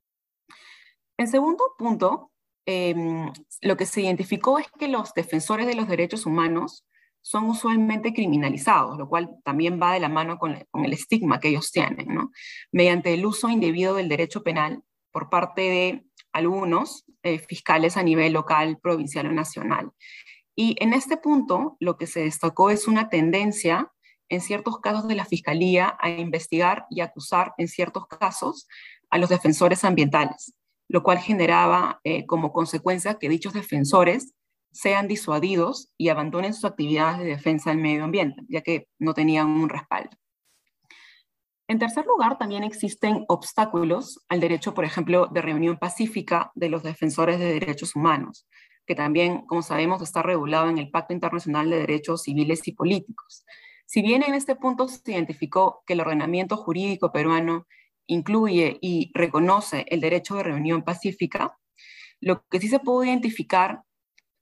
En 1.22 1.28
segundo 1.28 1.76
punto, 1.78 2.32
em, 2.66 3.32
lo 3.60 3.76
que 3.76 3.86
se 3.86 4.00
identificó 4.00 4.58
es 4.58 4.66
que 4.76 4.88
los 4.88 5.14
defensores 5.14 5.68
de 5.68 5.76
los 5.76 5.86
derechos 5.86 6.26
humanos 6.26 6.84
son 7.20 7.48
usualmente 7.48 8.12
criminalizados, 8.12 8.98
lo 8.98 9.08
cual 9.08 9.30
también 9.44 9.80
va 9.80 9.92
de 9.92 10.00
la 10.00 10.08
mano 10.08 10.36
con, 10.36 10.56
el 10.56 10.92
estigma 10.92 11.38
que 11.38 11.50
ellos 11.50 11.70
tienen, 11.70 12.08
mediante 12.72 13.14
el 13.14 13.24
uso 13.24 13.48
indebido 13.48 13.94
del 13.94 14.08
derecho 14.08 14.42
penal 14.42 14.82
por 15.12 15.30
parte 15.30 15.60
de 15.60 16.04
algunos 16.32 17.04
eh, 17.22 17.38
fiscales 17.38 17.96
a 17.96 18.02
nivel 18.02 18.32
local, 18.32 18.80
provincial 18.82 19.28
o 19.28 19.32
nacional. 19.32 19.92
Y 20.56 20.74
en 20.80 20.92
este 20.92 21.16
punto, 21.18 21.76
lo 21.78 21.96
que 21.98 22.08
se 22.08 22.24
destacó 22.24 22.70
es 22.70 22.88
una 22.88 23.08
tendencia 23.10 23.92
en 24.28 24.40
ciertos 24.40 24.80
casos 24.80 25.06
de 25.06 25.14
la 25.14 25.24
Fiscalía 25.24 25.96
a 26.00 26.10
investigar 26.10 26.84
y 26.90 27.00
acusar 27.00 27.54
en 27.58 27.68
ciertos 27.68 28.08
casos 28.08 28.66
a 29.08 29.18
los 29.18 29.28
defensores 29.28 29.84
ambientales, 29.84 30.54
lo 30.92 31.02
cual 31.02 31.18
generaba 31.18 32.00
eh, 32.04 32.26
como 32.26 32.52
consecuencia 32.52 33.18
que 33.18 33.30
dichos 33.30 33.54
defensores 33.54 34.34
sean 34.72 35.08
disuadidos 35.08 35.90
y 35.96 36.10
abandonen 36.10 36.52
sus 36.52 36.66
actividades 36.66 37.18
de 37.18 37.24
defensa 37.24 37.70
del 37.70 37.78
medio 37.78 38.04
ambiente, 38.04 38.42
ya 38.46 38.60
que 38.60 38.88
no 38.98 39.14
tenían 39.14 39.48
un 39.48 39.70
respaldo. 39.70 40.10
En 41.66 41.78
tercer 41.78 42.04
lugar, 42.04 42.36
también 42.36 42.62
existen 42.62 43.24
obstáculos 43.28 44.22
al 44.28 44.40
derecho, 44.40 44.74
por 44.74 44.84
ejemplo, 44.84 45.28
de 45.28 45.40
reunión 45.40 45.78
pacífica 45.78 46.52
de 46.54 46.68
los 46.68 46.82
defensores 46.82 47.38
de 47.38 47.54
derechos 47.54 47.96
humanos, 47.96 48.46
que 48.84 48.94
también, 48.94 49.46
como 49.46 49.62
sabemos, 49.62 50.02
está 50.02 50.20
regulado 50.22 50.68
en 50.68 50.76
el 50.76 50.90
Pacto 50.90 51.14
Internacional 51.14 51.70
de 51.70 51.78
Derechos 51.78 52.24
Civiles 52.24 52.68
y 52.68 52.72
Políticos. 52.72 53.46
Si 53.86 54.02
bien 54.02 54.22
en 54.22 54.34
este 54.34 54.56
punto 54.56 54.88
se 54.88 55.12
identificó 55.12 55.82
que 55.86 55.94
el 55.94 56.00
ordenamiento 56.00 56.58
jurídico 56.58 57.12
peruano 57.12 57.66
incluye 58.12 58.78
y 58.80 59.10
reconoce 59.14 59.84
el 59.88 60.00
derecho 60.00 60.36
de 60.36 60.44
reunión 60.44 60.82
pacífica, 60.82 61.58
lo 62.20 62.44
que 62.48 62.60
sí 62.60 62.68
se 62.68 62.78
pudo 62.78 63.04
identificar 63.04 63.82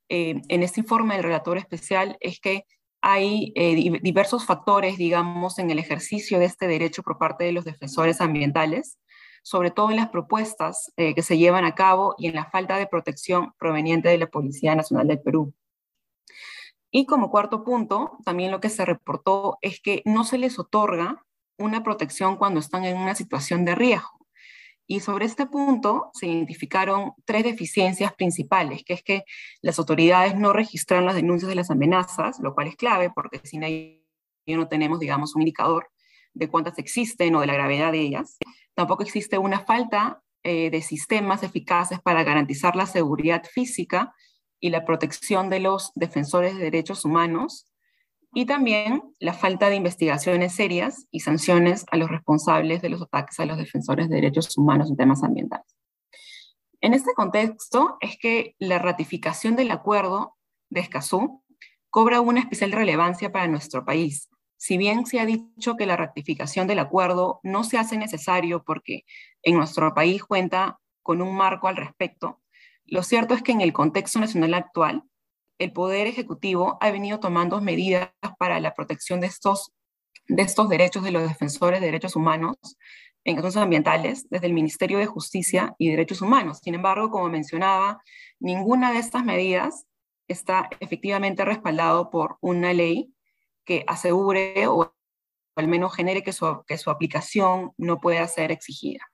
eh, 0.09 0.43
en 0.49 0.63
este 0.63 0.81
informe 0.81 1.15
del 1.15 1.25
relator 1.25 1.57
especial 1.57 2.17
es 2.21 2.41
que 2.41 2.65
hay 3.01 3.53
eh, 3.55 4.01
diversos 4.03 4.45
factores, 4.45 4.99
digamos, 4.99 5.59
en 5.59 5.71
el 5.71 5.79
ejercicio 5.79 6.39
de 6.39 6.45
este 6.45 6.67
derecho 6.67 7.03
por 7.03 7.17
parte 7.17 7.45
de 7.45 7.53
los 7.53 7.65
defensores 7.65 8.21
ambientales, 8.21 8.99
sobre 9.43 9.71
todo 9.71 9.91
en 9.91 9.97
las 9.97 10.11
propuestas 10.11 10.93
eh, 10.97 11.15
que 11.15 11.23
se 11.23 11.39
llevan 11.39 11.65
a 11.65 11.75
cabo 11.75 12.15
y 12.19 12.27
en 12.27 12.35
la 12.35 12.51
falta 12.51 12.77
de 12.77 12.87
protección 12.87 13.55
proveniente 13.59 14.11
de 14.11 14.19
la 14.19 14.27
Policía 14.27 14.75
Nacional 14.75 15.09
del 15.09 15.21
Perú. 15.21 15.55
Y 16.91 17.07
como 17.07 17.31
cuarto 17.31 17.65
punto, 17.65 18.19
también 18.25 18.51
lo 18.51 18.61
que 18.61 18.69
se 18.69 18.85
reportó 18.85 19.59
es 19.63 19.81
que 19.81 20.03
no 20.05 20.25
se 20.25 20.39
les 20.39 20.59
otorga 20.59 21.25
una 21.61 21.83
protección 21.83 22.37
cuando 22.37 22.59
están 22.59 22.85
en 22.85 22.97
una 22.97 23.15
situación 23.15 23.65
de 23.65 23.75
riesgo. 23.75 24.19
Y 24.87 24.99
sobre 24.99 25.27
este 25.27 25.47
punto 25.47 26.11
se 26.15 26.27
identificaron 26.27 27.13
tres 27.25 27.45
deficiencias 27.45 28.13
principales, 28.15 28.83
que 28.85 28.95
es 28.95 29.05
que 29.05 29.23
las 29.63 29.79
autoridades 29.79 30.35
no 30.35 30.53
registran 30.53 31.07
las 31.07 31.15
denuncias 31.15 31.49
de 31.49 31.55
las 31.55 31.71
amenazas, 31.71 32.41
lo 32.41 32.55
cual 32.55 32.67
es 32.67 32.75
clave 32.75 33.13
porque 33.15 33.41
sin 33.45 33.63
ello 33.63 34.01
no 34.49 34.67
tenemos, 34.67 34.99
digamos, 34.99 35.37
un 35.37 35.43
indicador 35.43 35.89
de 36.35 36.49
cuántas 36.49 36.77
existen 36.79 37.35
o 37.37 37.41
de 37.41 37.47
la 37.47 37.55
gravedad 37.55 37.93
de 37.93 38.01
ellas. 38.01 38.37
Tampoco 38.75 39.05
existe 39.05 39.39
una 39.39 39.61
falta 39.61 40.23
eh, 40.43 40.71
de 40.71 40.83
sistemas 40.83 41.45
eficaces 41.45 42.01
para 42.01 42.25
garantizar 42.25 42.75
la 42.75 42.87
seguridad 42.87 43.45
física 43.45 44.13
y 44.59 44.71
la 44.71 44.85
protección 44.85 45.51
de 45.51 45.61
los 45.61 45.93
defensores 45.95 46.57
de 46.57 46.65
derechos 46.65 47.05
humanos 47.05 47.70
y 48.33 48.47
también 48.47 49.03
la 49.19 49.35
falta 49.35 49.69
de 49.69 49.77
investigaciones 49.77 50.55
serias 50.55 51.07
y 51.11 51.21
sanciones 51.21 51.85
a 51.91 51.97
los 51.97 52.11
responsables 52.11 52.81
de 52.83 52.89
los 52.89 53.03
ataques 53.03 53.41
a 53.41 53.47
los 53.47 53.59
defensores 53.59 54.09
de 54.09 54.17
derechos 54.17 54.57
humanos 54.57 54.91
en 54.91 54.97
temas 54.97 55.23
ambientales. 55.23 55.67
En 56.81 56.95
este 56.95 57.13
contexto 57.15 57.99
es 58.01 58.17
que 58.19 58.55
la 58.59 58.79
ratificación 58.79 59.57
del 59.57 59.71
acuerdo 59.71 60.37
de 60.71 60.81
Escazú 60.81 61.45
cobra 61.91 62.21
una 62.21 62.41
especial 62.41 62.73
relevancia 62.73 63.33
para 63.33 63.49
nuestro 63.49 63.85
país. 63.85 64.31
Si 64.57 64.79
bien 64.79 65.07
se 65.07 65.21
ha 65.21 65.27
dicho 65.27 65.77
que 65.77 65.87
la 65.87 65.97
ratificación 65.97 66.67
del 66.67 66.79
acuerdo 66.79 67.41
no 67.43 67.65
se 67.65 67.79
hace 67.79 67.99
necesario 67.99 68.63
porque 68.63 69.05
en 69.43 69.57
nuestro 69.57 69.93
país 69.95 70.23
cuenta 70.23 70.79
con 71.03 71.21
un 71.21 71.35
marco 71.35 71.67
al 71.67 71.77
respecto, 71.77 72.41
lo 72.85 73.03
cierto 73.03 73.35
es 73.35 73.43
que 73.43 73.53
en 73.53 73.61
el 73.61 73.73
contexto 73.73 74.19
nacional 74.21 74.55
actual, 74.55 75.05
el 75.61 75.73
Poder 75.73 76.07
Ejecutivo 76.07 76.79
ha 76.81 76.91
venido 76.91 77.21
tomando 77.21 77.61
medidas 77.61 78.11
para 78.39 78.59
la 78.61 78.75
protección 78.75 79.21
de 79.21 79.27
estos, 79.27 79.73
de 80.27 80.43
estos 80.43 80.71
derechos 80.71 81.05
de 81.05 81.11
los 81.13 81.23
defensores 81.23 81.81
de 81.81 81.87
derechos 81.87 82.17
humanos 82.17 82.57
en 83.25 83.37
casos 83.37 83.59
ambientales 83.59 84.27
desde 84.31 84.47
el 84.47 84.55
Ministerio 84.55 84.99
de 84.99 85.05
Justicia 85.05 85.75
y 85.79 85.91
Derechos 85.91 86.23
Humanos. 86.23 86.61
Sin 86.65 86.75
embargo, 86.75 87.11
como 87.11 87.29
mencionaba, 87.29 88.03
ninguna 88.39 88.91
de 88.93 89.01
estas 89.01 89.23
medidas 89.23 89.85
está 90.29 90.71
efectivamente 90.81 91.45
respaldado 91.45 92.09
por 92.09 92.39
una 92.41 92.73
ley 92.73 93.13
que 93.67 93.85
asegure 93.87 94.67
o 94.67 94.95
al 95.57 95.69
menos 95.69 95.95
genere 95.95 96.23
que 96.23 96.33
su 96.33 96.91
aplicación 96.91 97.73
no 97.77 98.01
pueda 98.01 98.27
ser 98.29 98.51
exigida. 98.51 99.10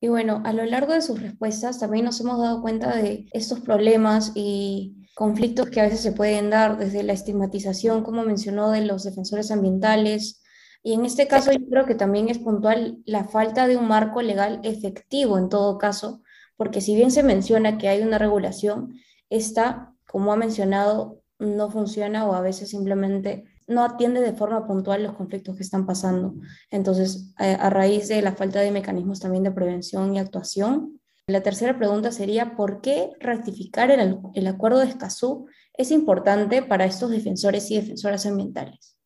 Y 0.00 0.08
bueno, 0.08 0.40
a 0.44 0.52
lo 0.54 0.64
largo 0.64 0.94
de 0.94 1.02
sus 1.02 1.20
respuestas 1.20 1.78
también 1.78 2.06
nos 2.06 2.20
hemos 2.20 2.38
dado 2.38 2.62
cuenta 2.62 2.96
de 2.96 3.28
estos 3.32 3.60
problemas 3.60 4.32
y 4.34 5.06
conflictos 5.14 5.68
que 5.68 5.80
a 5.80 5.84
veces 5.84 6.00
se 6.00 6.12
pueden 6.12 6.48
dar 6.48 6.78
desde 6.78 7.02
la 7.02 7.12
estigmatización, 7.12 8.02
como 8.02 8.24
mencionó, 8.24 8.70
de 8.70 8.80
los 8.80 9.04
defensores 9.04 9.50
ambientales. 9.50 10.42
Y 10.82 10.94
en 10.94 11.04
este 11.04 11.28
caso 11.28 11.52
yo 11.52 11.66
creo 11.68 11.84
que 11.84 11.94
también 11.94 12.30
es 12.30 12.38
puntual 12.38 13.02
la 13.04 13.24
falta 13.24 13.66
de 13.66 13.76
un 13.76 13.88
marco 13.88 14.22
legal 14.22 14.60
efectivo 14.62 15.36
en 15.36 15.50
todo 15.50 15.76
caso, 15.76 16.22
porque 16.56 16.80
si 16.80 16.94
bien 16.94 17.10
se 17.10 17.22
menciona 17.22 17.76
que 17.76 17.88
hay 17.88 18.00
una 18.00 18.16
regulación, 18.16 18.94
esta, 19.28 19.94
como 20.06 20.32
ha 20.32 20.36
mencionado, 20.36 21.22
no 21.38 21.70
funciona 21.70 22.26
o 22.26 22.32
a 22.32 22.40
veces 22.40 22.70
simplemente 22.70 23.44
no 23.70 23.84
atiende 23.84 24.20
de 24.20 24.34
forma 24.34 24.66
puntual 24.66 25.02
los 25.02 25.14
conflictos 25.14 25.56
que 25.56 25.62
están 25.62 25.86
pasando. 25.86 26.34
Entonces, 26.70 27.32
a, 27.36 27.70
raíz 27.70 28.08
de 28.08 28.20
la 28.20 28.34
falta 28.34 28.60
de 28.60 28.72
mecanismos 28.72 29.20
también 29.20 29.44
de 29.44 29.52
prevención 29.52 30.14
y 30.14 30.18
actuación, 30.18 31.00
la 31.26 31.42
tercera 31.42 31.78
pregunta 31.78 32.10
sería, 32.10 32.56
¿por 32.56 32.80
qué 32.80 33.10
ratificar 33.20 33.90
el, 33.90 34.18
el 34.34 34.46
acuerdo 34.48 34.80
de 34.80 34.86
Escazú 34.86 35.46
es 35.74 35.92
importante 35.92 36.62
para 36.62 36.84
estos 36.84 37.10
defensores 37.10 37.70
y 37.70 37.76
defensoras 37.76 38.26
ambientales? 38.26 38.98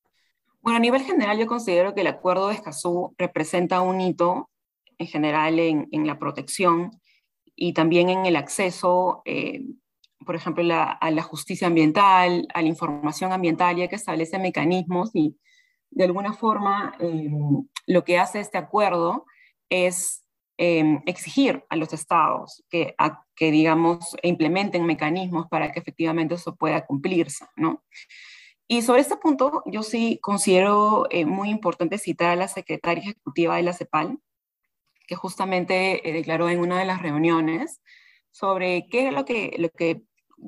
Bueno, 0.63 0.79
a 0.79 0.81
nivel 0.81 1.03
general 1.03 1.39
yo 1.39 1.47
considero 1.47 1.95
que 1.95 2.01
el 2.01 2.07
acuerdo 2.07 2.49
de 2.49 2.55
Escazú 2.55 3.15
representa 3.19 3.83
un 3.83 4.01
hito 4.01 4.49
en 4.97 5.07
general 5.07 5.59
en, 5.59 5.89
en 5.93 6.07
la 6.07 6.19
protección 6.19 6.91
y 7.55 7.75
también 7.75 8.09
en 8.09 8.27
el 8.27 8.37
acceso 8.37 9.23
eh, 9.25 9.65
por 10.25 10.37
ejemplo, 10.37 10.65
a 10.73 11.11
la 11.11 11.23
justicia 11.23 11.67
ambiental, 11.67 12.47
a 12.55 12.63
la 12.63 12.69
información 12.69 13.33
ambiental, 13.33 13.77
ya 13.77 13.89
que 13.89 13.97
establece 13.97 14.39
mecanismos 14.39 15.11
y 15.15 15.37
de 15.91 16.05
alguna 16.05 16.33
forma 16.33 16.95
eh, 16.99 17.31
lo 17.87 18.05
que 18.05 18.19
hace 18.19 18.41
este 18.41 18.59
acuerdo 18.59 19.27
es 19.71 20.25
em, 20.57 21.03
exigir 21.07 21.65
a 21.69 21.77
los 21.77 21.93
estados 21.93 22.65
que, 22.69 22.95
que, 23.37 23.51
digamos, 23.51 24.17
implementen 24.23 24.87
mecanismos 24.87 25.47
para 25.49 25.73
que 25.73 25.81
efectivamente 25.81 26.35
eso 26.35 26.57
pueda 26.57 26.85
cumplirse, 26.87 27.47
¿no? 27.57 27.83
Y 28.67 28.83
sobre 28.83 29.03
este 29.03 29.17
punto, 29.17 29.63
yo 29.67 29.83
sí 29.83 30.19
considero 30.23 31.07
eh, 31.11 31.27
muy 31.27 31.51
importante 31.51 31.99
citar 31.99 32.31
a 32.31 32.37
la 32.37 32.49
secretaria 32.49 33.03
ejecutiva 33.03 33.57
de 33.57 33.63
la 33.63 33.75
CEPAL, 33.75 34.19
que 35.07 35.17
justamente 35.17 36.09
eh, 36.09 36.13
declaró 36.13 36.49
en 36.49 36.61
una 36.61 36.79
de 36.79 36.87
las 36.87 37.03
reuniones 37.03 37.83
sobre 38.31 38.87
qué 38.91 39.09
es 39.09 39.15
lo 39.15 39.25
que, 39.25 39.55
lo 39.59 39.69
que 39.71 40.03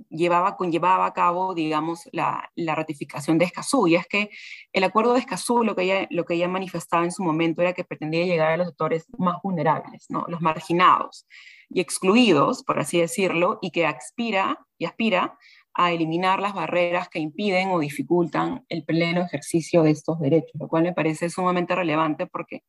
llevaba, 0.09 0.57
conllevaba 0.57 1.07
a 1.07 1.13
cabo, 1.13 1.55
digamos, 1.55 2.09
la, 2.13 2.51
la, 2.55 2.75
ratificación 2.75 3.39
de 3.39 3.47
Escazú. 3.47 3.87
Y 3.87 3.97
es 3.97 4.07
que 4.07 4.31
el 4.73 4.85
acuerdo 4.85 5.13
de 5.15 5.21
Escazú, 5.21 5.65
lo 5.65 5.75
que, 5.75 5.83
ella, 5.83 6.07
lo 6.11 6.25
que 6.25 6.35
ella 6.35 6.49
manifestaba 6.49 7.05
en 7.05 7.13
su 7.13 7.23
momento 7.23 7.63
era 7.63 7.73
que 7.73 7.85
pretendía 7.85 8.25
llegar 8.25 8.53
a 8.53 8.57
los 8.57 8.69
sectores 8.69 9.07
más 9.19 9.37
vulnerables, 9.43 10.07
¿no? 10.09 10.25
los 10.29 10.41
marginados 10.41 11.27
y 11.69 11.81
excluidos, 11.81 12.63
por 12.63 12.79
así 12.79 13.01
decirlo, 13.01 13.59
y 13.61 13.71
que 13.71 13.87
aspira 13.87 14.65
y 14.79 14.85
aspira 14.85 15.37
a 15.75 15.93
eliminar 15.93 16.41
las 16.41 16.55
barreras 16.55 17.09
que 17.09 17.19
impiden 17.19 17.71
o 17.71 17.79
dificultan 17.79 18.65
el 18.69 18.85
pleno 18.85 19.21
ejercicio 19.21 19.83
de 19.83 19.91
estos 19.91 20.19
derechos, 20.21 20.59
lo 20.59 20.69
cual 20.69 20.85
me 20.85 20.95
parece 20.95 21.29
sumamente 21.29 21.75
relevante 21.75 22.27
porque 22.27 22.63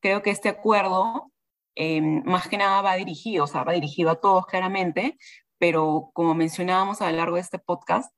creo 0.00 0.22
que 0.22 0.30
este 0.30 0.48
acuerdo 0.48 1.32
eh, 1.74 2.00
más 2.00 2.48
que 2.48 2.56
nada 2.56 2.80
va 2.82 2.96
dirigido, 2.96 3.44
o 3.44 3.46
sea, 3.46 3.64
va 3.64 3.72
dirigido 3.72 4.10
a 4.10 4.20
todos 4.20 4.46
claramente, 4.46 5.18
pero 5.58 6.10
como 6.12 6.34
mencionábamos 6.34 7.02
a 7.02 7.10
lo 7.10 7.16
largo 7.16 7.36
de 7.36 7.42
este 7.42 7.58
podcast, 7.58 8.12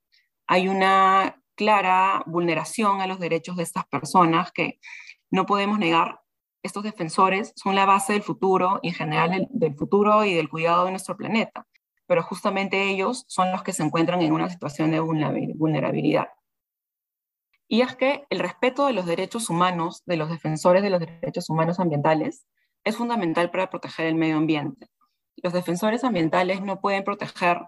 hay 0.47 0.69
una 0.69 1.43
clara 1.55 2.23
vulneración 2.27 3.01
a 3.01 3.07
los 3.07 3.19
derechos 3.19 3.57
de 3.57 3.65
estas 3.65 3.87
personas 3.87 4.53
que 4.53 4.79
no 5.31 5.47
podemos 5.47 5.79
negar. 5.79 6.21
Estos 6.63 6.83
defensores 6.83 7.53
son 7.57 7.75
la 7.75 7.87
base 7.87 8.13
del 8.13 8.23
futuro 8.23 8.81
y 8.83 8.89
en 8.89 8.95
general 8.95 9.49
del 9.51 9.75
futuro 9.77 10.25
y 10.25 10.35
del 10.35 10.49
cuidado 10.49 10.85
de 10.85 10.91
nuestro 10.91 11.17
planeta 11.17 11.67
pero 12.09 12.23
justamente 12.23 12.89
ellos 12.89 13.25
son 13.29 13.53
los 13.53 13.63
que 13.63 13.75
se 13.75 13.85
encuentran 13.85 14.23
en 14.23 14.33
una 14.33 14.49
situación 14.49 14.91
de 14.91 14.99
vulnerabilidad. 14.99 16.29
Y 17.69 17.83
es 17.83 17.95
que 17.97 18.25
el 18.31 18.39
respeto 18.39 18.87
de 18.87 18.95
los 18.95 19.05
derechos 19.05 19.51
humanos, 19.51 20.03
de 20.07 20.17
los 20.17 20.31
defensores 20.31 20.83
de 20.83 20.89
los 20.89 21.01
derechos 21.01 21.51
humanos 21.51 21.79
ambientales, 21.79 22.47
es 22.83 22.97
fundamental 22.97 23.51
para 23.51 23.69
proteger 23.69 24.07
el 24.07 24.15
medio 24.15 24.39
ambiente. 24.39 24.89
Los 25.43 25.53
defensores 25.53 26.05
ambientales 26.05 26.63
no 26.63 26.81
pueden 26.81 27.05
proteger, 27.05 27.61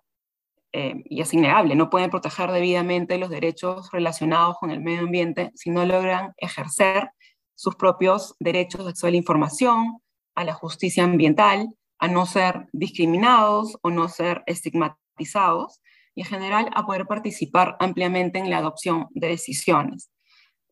eh, 0.73 1.03
y 1.05 1.21
es 1.21 1.33
innegable, 1.35 1.75
no 1.75 1.91
pueden 1.91 2.11
proteger 2.11 2.51
debidamente 2.53 3.19
los 3.19 3.31
derechos 3.31 3.91
relacionados 3.91 4.57
con 4.59 4.71
el 4.71 4.81
medio 4.81 5.01
ambiente 5.01 5.51
si 5.55 5.71
no 5.71 5.85
logran 5.85 6.33
ejercer 6.37 7.11
sus 7.55 7.77
propios 7.77 8.35
derechos 8.39 8.85
de 8.85 8.91
acceso 8.91 9.07
a 9.07 9.11
la 9.11 9.17
información, 9.17 10.01
a 10.35 10.45
la 10.45 10.55
justicia 10.55 11.05
ambiental, 11.05 11.69
a 11.99 12.09
no 12.09 12.25
ser 12.27 12.69
discriminados 12.73 13.77
o 13.83 13.91
no 13.91 14.09
ser 14.09 14.43
estigmatizados 14.47 15.81
y 16.15 16.23
en 16.23 16.27
general 16.27 16.71
a 16.75 16.87
poder 16.87 17.07
participar 17.07 17.77
ampliamente 17.79 18.39
en 18.39 18.49
la 18.49 18.59
adopción 18.59 19.09
de 19.11 19.29
decisiones. 19.29 20.11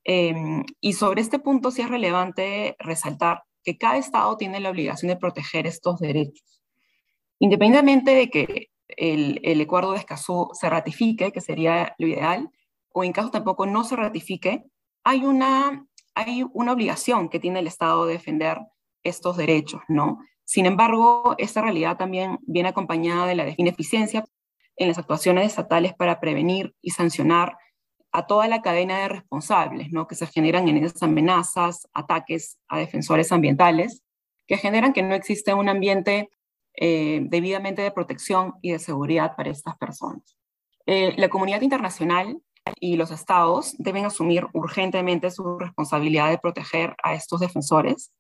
Em, 0.04 0.64
y 0.80 0.94
sobre 0.94 1.20
este 1.20 1.38
punto 1.38 1.70
sí 1.70 1.82
es 1.82 1.90
relevante 1.90 2.74
resaltar 2.78 3.42
que 3.62 3.76
cada 3.76 3.98
Estado 3.98 4.36
tiene 4.38 4.60
la 4.60 4.70
obligación 4.70 5.10
de 5.10 5.16
proteger 5.16 5.66
estos 5.66 5.98
derechos. 6.00 6.57
Independientemente 7.38 8.14
de 8.14 8.30
que 8.30 8.70
el, 8.88 9.60
acuerdo 9.60 9.92
de 9.92 9.98
Escazú 9.98 10.50
se 10.52 10.68
ratifique, 10.68 11.32
que 11.32 11.40
sería 11.40 11.94
lo 11.98 12.06
ideal, 12.06 12.50
o 12.92 13.04
en 13.04 13.12
caso 13.12 13.30
tampoco 13.30 13.66
no 13.66 13.84
se 13.84 13.96
ratifique, 13.96 14.64
hay 15.04 15.24
una, 15.24 15.86
hay 16.14 16.44
una 16.52 16.72
obligación 16.72 17.28
que 17.28 17.38
tiene 17.38 17.60
el 17.60 17.66
Estado 17.66 18.06
de 18.06 18.14
defender 18.14 18.58
estos 19.02 19.36
derechos, 19.36 19.82
¿no? 19.88 20.18
Sin 20.44 20.66
embargo, 20.66 21.34
esta 21.38 21.60
realidad 21.60 21.96
también 21.98 22.38
viene 22.46 22.70
acompañada 22.70 23.26
de 23.26 23.34
la 23.34 23.54
ineficiencia 23.56 24.24
en 24.76 24.88
las 24.88 24.98
actuaciones 24.98 25.46
estatales 25.46 25.92
para 25.94 26.20
prevenir 26.20 26.74
y 26.80 26.90
sancionar 26.90 27.58
a 28.12 28.26
toda 28.26 28.48
la 28.48 28.62
cadena 28.62 29.00
de 29.00 29.08
responsables 29.08 29.92
¿no? 29.92 30.06
que 30.06 30.14
se 30.14 30.26
generan 30.26 30.66
en 30.68 30.78
esas 30.78 31.02
amenazas, 31.02 31.88
ataques 31.92 32.58
a 32.68 32.78
defensores 32.78 33.30
ambientales, 33.32 34.02
que 34.46 34.56
generan 34.56 34.92
que 34.92 35.02
no 35.02 35.14
existe 35.14 35.52
un 35.52 35.68
ambiente 35.68 36.30
eh, 36.80 37.20
debidamente 37.24 37.82
de 37.82 37.90
protección 37.90 38.54
y 38.62 38.72
de 38.72 38.78
seguridad 38.78 39.34
para 39.36 39.50
estas 39.50 39.76
personas. 39.76 40.36
Eh, 40.86 41.14
la 41.16 41.28
comunidad 41.28 41.60
internacional 41.60 42.40
y 42.80 42.96
los 42.96 43.10
estados 43.10 43.74
deben 43.78 44.04
asumir 44.04 44.46
urgentemente 44.52 45.30
su 45.30 45.58
responsabilidad 45.58 46.30
de 46.30 46.38
proteger 46.38 46.94
a 47.02 47.14
estos 47.14 47.40
defensores 47.40 48.12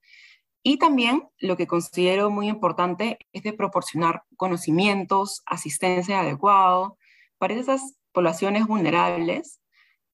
y 0.62 0.78
también 0.78 1.28
lo 1.38 1.56
que 1.56 1.66
considero 1.66 2.30
muy 2.30 2.48
importante 2.48 3.18
es 3.32 3.42
de 3.42 3.52
proporcionar 3.52 4.24
conocimientos, 4.36 5.42
asistencia 5.46 6.20
adecuada 6.20 6.92
para 7.38 7.54
esas 7.54 7.94
poblaciones 8.12 8.66
vulnerables, 8.66 9.60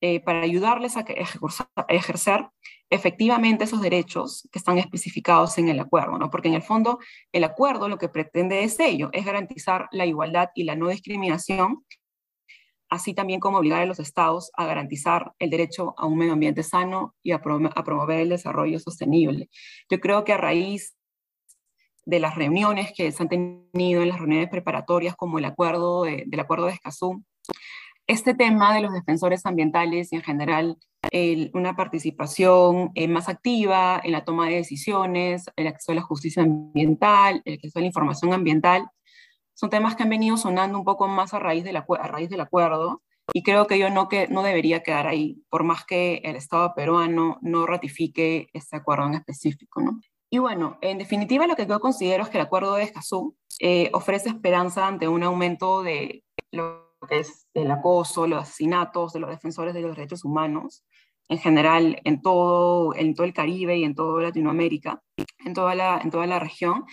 eh, 0.06 0.20
para 0.20 0.42
ayudarles 0.42 0.98
a, 0.98 1.04
ejercer 1.88 2.46
efectivamente 2.90 3.64
esos 3.64 3.80
derechos 3.80 4.46
que 4.52 4.58
están 4.58 4.76
especificados 4.76 5.56
en 5.56 5.70
el 5.70 5.80
acuerdo, 5.80 6.18
¿no? 6.18 6.28
Porque 6.28 6.48
en 6.48 6.52
el 6.52 6.60
fondo 6.60 6.98
el 7.32 7.42
acuerdo 7.42 7.88
lo 7.88 7.96
que 7.96 8.10
pretende 8.10 8.64
es 8.64 8.78
ello, 8.80 9.08
es 9.14 9.24
garantizar 9.24 9.88
la 9.92 10.04
igualdad 10.04 10.50
y 10.54 10.64
la 10.64 10.76
no 10.76 10.88
discriminación 10.88 11.86
así 12.90 13.14
también 13.14 13.40
como 13.40 13.56
obligar 13.56 13.80
a 13.80 13.86
los 13.86 13.98
estados 13.98 14.50
a 14.58 14.66
garantizar 14.66 15.32
el 15.38 15.48
derecho 15.48 15.94
a 15.96 16.04
un 16.04 16.18
medio 16.18 16.34
ambiente 16.34 16.62
sano 16.62 17.14
y 17.22 17.32
a, 17.32 17.40
promover 17.40 18.20
el 18.20 18.28
desarrollo 18.28 18.78
sostenible. 18.80 19.48
Yo 19.88 20.00
creo 20.00 20.22
que 20.24 20.34
a 20.34 20.36
raíz 20.36 20.94
de 22.04 22.20
las 22.20 22.34
reuniones 22.34 22.92
que 22.94 23.10
se 23.10 23.22
han 23.22 23.30
tenido 23.30 24.02
en 24.02 24.10
las 24.10 24.18
reuniones 24.18 24.50
preparatorias, 24.50 25.16
como 25.16 25.38
el 25.38 25.46
acuerdo 25.46 26.02
del 26.02 26.40
acuerdo 26.40 26.66
de 26.66 26.72
Escazú, 26.72 27.24
este 28.06 28.34
tema 28.34 28.74
de 28.74 28.82
los 28.82 28.92
defensores 28.92 29.46
ambientales 29.46 30.12
y 30.12 30.16
en 30.16 30.22
general 30.22 30.78
una 31.52 31.76
participación 31.76 32.90
eh, 32.94 33.06
más 33.06 33.28
activa 33.28 34.00
en 34.02 34.12
la 34.12 34.24
toma 34.24 34.48
de 34.48 34.56
decisiones, 34.56 35.44
el 35.54 35.68
acceso 35.68 35.92
a 35.92 35.96
la 35.96 36.02
justicia 36.02 36.42
ambiental, 36.42 37.40
el 37.44 37.54
acceso 37.54 37.78
a 37.78 37.82
la 37.82 37.86
información 37.86 38.32
ambiental, 38.32 38.88
son 39.54 39.70
temas 39.70 39.94
que 39.94 40.02
han 40.02 40.08
venido 40.08 40.36
sonando 40.36 40.78
un 40.78 40.84
poco 40.84 41.06
más 41.06 41.32
a 41.32 41.38
raíz, 41.38 41.62
de 41.62 41.72
la, 41.72 41.86
a 42.00 42.08
raíz 42.08 42.28
del 42.28 42.40
acuerdo 42.40 43.02
y 43.32 43.42
creo 43.42 43.66
que 43.66 43.78
yo 43.78 43.90
no, 43.90 44.08
que, 44.08 44.28
no 44.28 44.42
debería 44.42 44.82
quedar 44.82 45.06
ahí, 45.06 45.42
por 45.48 45.62
más 45.62 45.84
que 45.84 46.16
el 46.24 46.36
Estado 46.36 46.74
peruano 46.74 47.38
no 47.40 47.66
ratifique 47.66 48.48
este 48.52 48.76
acuerdo 48.76 49.06
en 49.06 49.14
específico. 49.14 49.80
¿no? 49.80 50.00
Y 50.30 50.38
bueno, 50.38 50.78
en 50.80 50.98
definitiva 50.98 51.46
lo 51.46 51.56
que 51.56 51.66
yo 51.66 51.80
considero 51.80 52.24
es 52.24 52.28
que 52.28 52.38
el 52.38 52.44
acuerdo 52.44 52.74
de 52.74 52.82
Escazú 52.82 53.36
eh, 53.60 53.90
ofrece 53.92 54.28
esperanza 54.28 54.86
ante 54.86 55.08
un 55.08 55.22
aumento 55.22 55.82
de 55.82 56.24
lo 56.50 56.93
que 57.06 57.20
es 57.20 57.46
el 57.54 57.70
acoso, 57.70 58.26
los 58.26 58.42
asesinatos 58.42 59.12
de 59.12 59.20
los 59.20 59.30
defensores 59.30 59.74
de 59.74 59.80
los 59.80 59.96
derechos 59.96 60.24
humanos, 60.24 60.84
en 61.28 61.38
general 61.38 62.00
en 62.04 62.20
todo, 62.20 62.94
en 62.94 63.14
todo 63.14 63.26
el 63.26 63.32
Caribe 63.32 63.76
y 63.76 63.84
en 63.84 63.94
toda 63.94 64.22
Latinoamérica, 64.22 65.02
en 65.44 65.54
toda 65.54 65.74
la, 65.74 66.00
en 66.02 66.10
toda 66.10 66.26
la 66.26 66.38
región, 66.38 66.84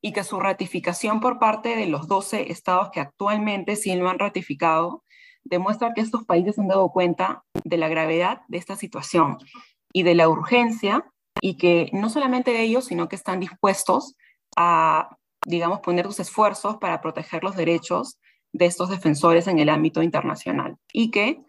y 0.00 0.12
que 0.12 0.24
su 0.24 0.38
ratificación 0.38 1.20
por 1.20 1.38
parte 1.38 1.76
de 1.76 1.86
los 1.86 2.08
12 2.08 2.50
estados 2.52 2.90
que 2.90 3.00
actualmente 3.00 3.76
sí 3.76 3.94
lo 3.94 4.08
han 4.08 4.18
ratificado 4.18 5.04
demuestra 5.44 5.92
que 5.94 6.00
estos 6.00 6.24
países 6.24 6.58
han 6.58 6.68
dado 6.68 6.90
cuenta 6.90 7.44
de 7.64 7.76
la 7.76 7.88
gravedad 7.88 8.40
de 8.48 8.58
esta 8.58 8.76
situación 8.76 9.38
y 9.92 10.02
de 10.02 10.14
la 10.14 10.28
urgencia 10.28 11.04
y 11.40 11.56
que 11.56 11.90
no 11.92 12.10
solamente 12.10 12.60
ellos, 12.60 12.86
sino 12.86 13.08
que 13.08 13.16
están 13.16 13.40
dispuestos 13.40 14.16
a, 14.56 15.16
digamos, 15.46 15.80
poner 15.80 16.06
sus 16.06 16.20
esfuerzos 16.20 16.78
para 16.78 17.00
proteger 17.00 17.44
los 17.44 17.56
derechos 17.56 18.18
de 18.54 18.66
estos 18.66 18.88
defensores 18.88 19.48
en 19.48 19.58
el 19.58 19.68
ámbito 19.68 20.02
internacional 20.02 20.78
y 20.92 21.10
que 21.10 21.42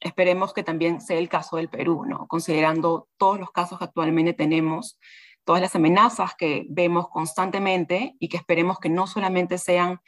esperemos 0.00 0.54
que 0.54 0.62
también 0.62 1.00
sea 1.00 1.18
el 1.18 1.28
caso 1.28 1.56
del 1.56 1.68
Perú, 1.68 2.04
¿no? 2.06 2.26
considerando 2.28 3.08
todos 3.18 3.38
los 3.38 3.50
casos 3.50 3.78
que 3.78 3.84
actualmente 3.84 4.32
tenemos 4.32 4.98
todas 5.44 5.60
las 5.60 5.74
amenazas 5.74 6.34
que 6.38 6.66
vemos 6.70 7.08
constantemente 7.08 8.14
y 8.20 8.28
que 8.28 8.36
esperemos 8.36 8.78
que 8.78 8.88
no 8.88 9.08
solamente 9.08 9.58
sean 9.58 10.00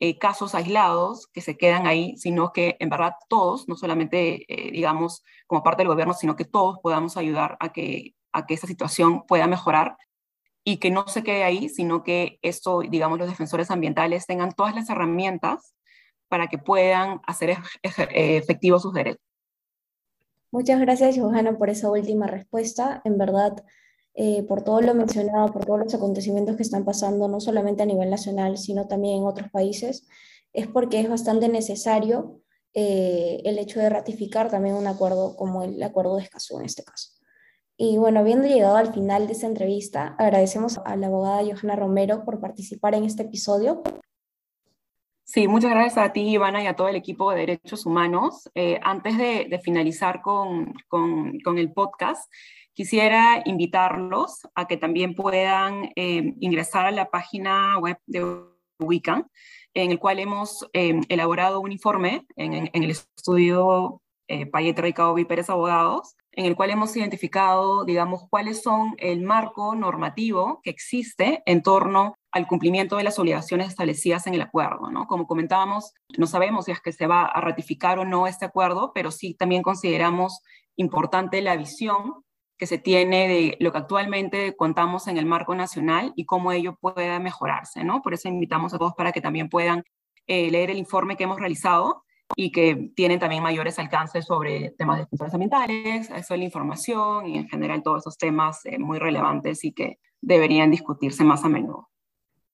eh, 0.00 0.16
casos 0.16 0.54
aislados 0.54 1.26
que 1.26 1.42
se 1.42 1.58
quedan 1.58 1.86
ahí, 1.86 2.16
sino 2.16 2.52
que 2.52 2.76
en 2.80 2.88
verdad 2.88 3.12
todos, 3.28 3.68
no 3.68 3.76
solamente, 3.76 4.46
eh, 4.48 4.70
digamos, 4.70 5.22
como 5.46 5.62
parte 5.62 5.82
del 5.82 5.88
gobierno, 5.88 6.14
sino 6.14 6.36
que 6.36 6.46
todos 6.46 6.78
podamos 6.82 7.18
ayudar 7.18 7.58
a 7.60 7.70
que, 7.70 8.14
a 8.32 8.46
que 8.46 8.54
esta 8.54 8.66
situación 8.66 9.26
pueda 9.26 9.46
mejorar 9.46 9.98
y 10.64 10.78
que 10.78 10.90
no 10.90 11.06
se 11.06 11.22
quede 11.22 11.44
ahí, 11.44 11.68
sino 11.68 12.02
que 12.02 12.38
esto, 12.40 12.80
digamos, 12.80 13.18
los 13.18 13.28
defensores 13.28 13.70
ambientales 13.70 14.26
tengan 14.26 14.52
todas 14.52 14.74
las 14.74 14.88
herramientas 14.88 15.74
para 16.28 16.48
que 16.48 16.58
puedan 16.58 17.20
hacer 17.26 17.56
efectivos 17.82 18.82
sus 18.82 18.94
derechos. 18.94 19.22
Muchas 20.50 20.80
gracias, 20.80 21.18
Johanna, 21.18 21.58
por 21.58 21.68
esa 21.68 21.90
última 21.90 22.26
respuesta. 22.26 23.02
En 23.04 23.18
verdad, 23.18 23.64
eh, 24.14 24.42
por 24.44 24.62
todo 24.62 24.80
lo 24.80 24.94
mencionado, 24.94 25.52
por 25.52 25.66
todos 25.66 25.80
los 25.80 25.94
acontecimientos 25.94 26.56
que 26.56 26.62
están 26.62 26.84
pasando, 26.84 27.28
no 27.28 27.38
solamente 27.38 27.82
a 27.82 27.86
nivel 27.86 28.10
nacional, 28.10 28.56
sino 28.56 28.88
también 28.88 29.18
en 29.18 29.26
otros 29.26 29.50
países, 29.50 30.08
es 30.52 30.66
porque 30.66 31.00
es 31.00 31.08
bastante 31.08 31.48
necesario 31.48 32.40
eh, 32.74 33.42
el 33.44 33.58
hecho 33.58 33.80
de 33.80 33.90
ratificar 33.90 34.50
también 34.50 34.74
un 34.74 34.86
acuerdo 34.86 35.36
como 35.36 35.62
el 35.62 35.82
acuerdo 35.82 36.16
de 36.16 36.22
Escazú 36.22 36.58
en 36.58 36.64
este 36.64 36.82
caso. 36.82 37.10
Y 37.76 37.96
bueno, 37.96 38.20
habiendo 38.20 38.48
llegado 38.48 38.76
al 38.76 38.92
final 38.92 39.26
de 39.26 39.34
esta 39.34 39.46
entrevista, 39.46 40.16
agradecemos 40.18 40.78
a 40.84 40.96
la 40.96 41.06
abogada 41.06 41.44
Johanna 41.44 41.76
Romero 41.76 42.24
por 42.24 42.40
participar 42.40 42.94
en 42.94 43.04
este 43.04 43.22
episodio. 43.22 43.82
Sí, 45.30 45.46
muchas 45.46 45.72
gracias 45.72 45.98
a 45.98 46.10
ti, 46.14 46.22
Ivana, 46.22 46.62
y 46.62 46.66
a 46.66 46.74
todo 46.74 46.88
el 46.88 46.96
equipo 46.96 47.30
de 47.30 47.40
Derechos 47.40 47.84
Humanos. 47.84 48.48
Eh, 48.54 48.80
antes 48.82 49.18
de, 49.18 49.60
finalizar 49.62 50.22
con, 50.22 50.72
con, 50.88 51.58
el 51.58 51.70
podcast, 51.70 52.32
quisiera 52.72 53.42
invitarlos 53.44 54.48
a 54.54 54.66
que 54.66 54.78
también 54.78 55.14
puedan 55.14 55.92
eh, 55.96 56.32
ingresar 56.40 56.86
a 56.86 56.92
la 56.92 57.10
página 57.10 57.78
web 57.78 57.98
de 58.06 58.24
Wiccan, 58.78 59.30
en 59.74 59.90
el 59.90 59.98
cual 59.98 60.18
hemos 60.18 60.66
eh, 60.72 60.98
elaborado 61.10 61.60
un 61.60 61.72
informe 61.72 62.26
en, 62.36 62.70
el 62.72 62.90
estudio 62.90 64.00
eh, 64.28 64.50
y 64.50 65.24
Pérez 65.26 65.50
Abogados, 65.50 66.16
en 66.38 66.46
el 66.46 66.54
cual 66.54 66.70
hemos 66.70 66.96
identificado, 66.96 67.84
digamos, 67.84 68.28
cuáles 68.30 68.62
son 68.62 68.94
el 68.98 69.22
marco 69.22 69.74
normativo 69.74 70.60
que 70.62 70.70
existe 70.70 71.42
en 71.46 71.64
torno 71.64 72.14
al 72.30 72.46
cumplimiento 72.46 72.96
de 72.96 73.02
las 73.02 73.18
obligaciones 73.18 73.66
establecidas 73.66 74.28
en 74.28 74.34
el 74.34 74.42
acuerdo. 74.42 74.88
¿no? 74.88 75.08
Como 75.08 75.26
comentábamos, 75.26 75.94
no 76.16 76.28
sabemos 76.28 76.66
si 76.66 76.70
es 76.70 76.80
que 76.80 76.92
se 76.92 77.08
va 77.08 77.24
a 77.24 77.40
ratificar 77.40 77.98
o 77.98 78.04
no 78.04 78.28
este 78.28 78.44
acuerdo, 78.44 78.92
pero 78.94 79.10
sí 79.10 79.34
también 79.34 79.64
consideramos 79.64 80.40
importante 80.76 81.42
la 81.42 81.56
visión 81.56 82.22
que 82.56 82.68
se 82.68 82.78
tiene 82.78 83.26
de 83.26 83.56
lo 83.58 83.72
que 83.72 83.78
actualmente 83.78 84.54
contamos 84.54 85.08
en 85.08 85.18
el 85.18 85.26
marco 85.26 85.56
nacional 85.56 86.12
y 86.14 86.24
cómo 86.24 86.52
ello 86.52 86.78
puede 86.80 87.18
mejorarse. 87.18 87.82
¿no? 87.82 88.00
Por 88.00 88.14
eso 88.14 88.28
invitamos 88.28 88.72
a 88.72 88.78
todos 88.78 88.94
para 88.94 89.10
que 89.10 89.20
también 89.20 89.48
puedan 89.48 89.82
eh, 90.28 90.52
leer 90.52 90.70
el 90.70 90.78
informe 90.78 91.16
que 91.16 91.24
hemos 91.24 91.40
realizado 91.40 92.04
y 92.40 92.52
que 92.52 92.92
tienen 92.94 93.18
también 93.18 93.42
mayores 93.42 93.80
alcances 93.80 94.24
sobre 94.24 94.70
temas 94.78 94.98
de 94.98 95.02
defensores 95.02 95.34
ambientales, 95.34 96.08
eso 96.08 96.36
la 96.36 96.44
información 96.44 97.26
y 97.26 97.36
en 97.36 97.48
general 97.48 97.82
todos 97.82 98.02
esos 98.02 98.16
temas 98.16 98.64
eh, 98.64 98.78
muy 98.78 99.00
relevantes 99.00 99.64
y 99.64 99.72
que 99.72 99.98
deberían 100.20 100.70
discutirse 100.70 101.24
más 101.24 101.44
a 101.44 101.48
menudo. 101.48 101.88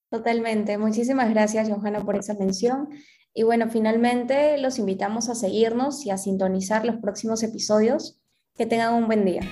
Totalmente. 0.08 0.78
Muchísimas 0.78 1.28
gracias, 1.28 1.68
Johanna, 1.68 2.00
por 2.00 2.16
esa 2.16 2.32
mención. 2.32 2.88
Y 3.34 3.42
bueno, 3.42 3.68
finalmente 3.68 4.56
los 4.56 4.78
invitamos 4.78 5.28
a 5.28 5.34
seguirnos 5.34 6.06
y 6.06 6.10
a 6.10 6.16
sintonizar 6.16 6.86
los 6.86 6.96
próximos 6.96 7.42
episodios. 7.42 8.18
Que 8.56 8.64
tengan 8.64 8.94
un 8.94 9.06
buen 9.06 9.26
día. 9.26 9.42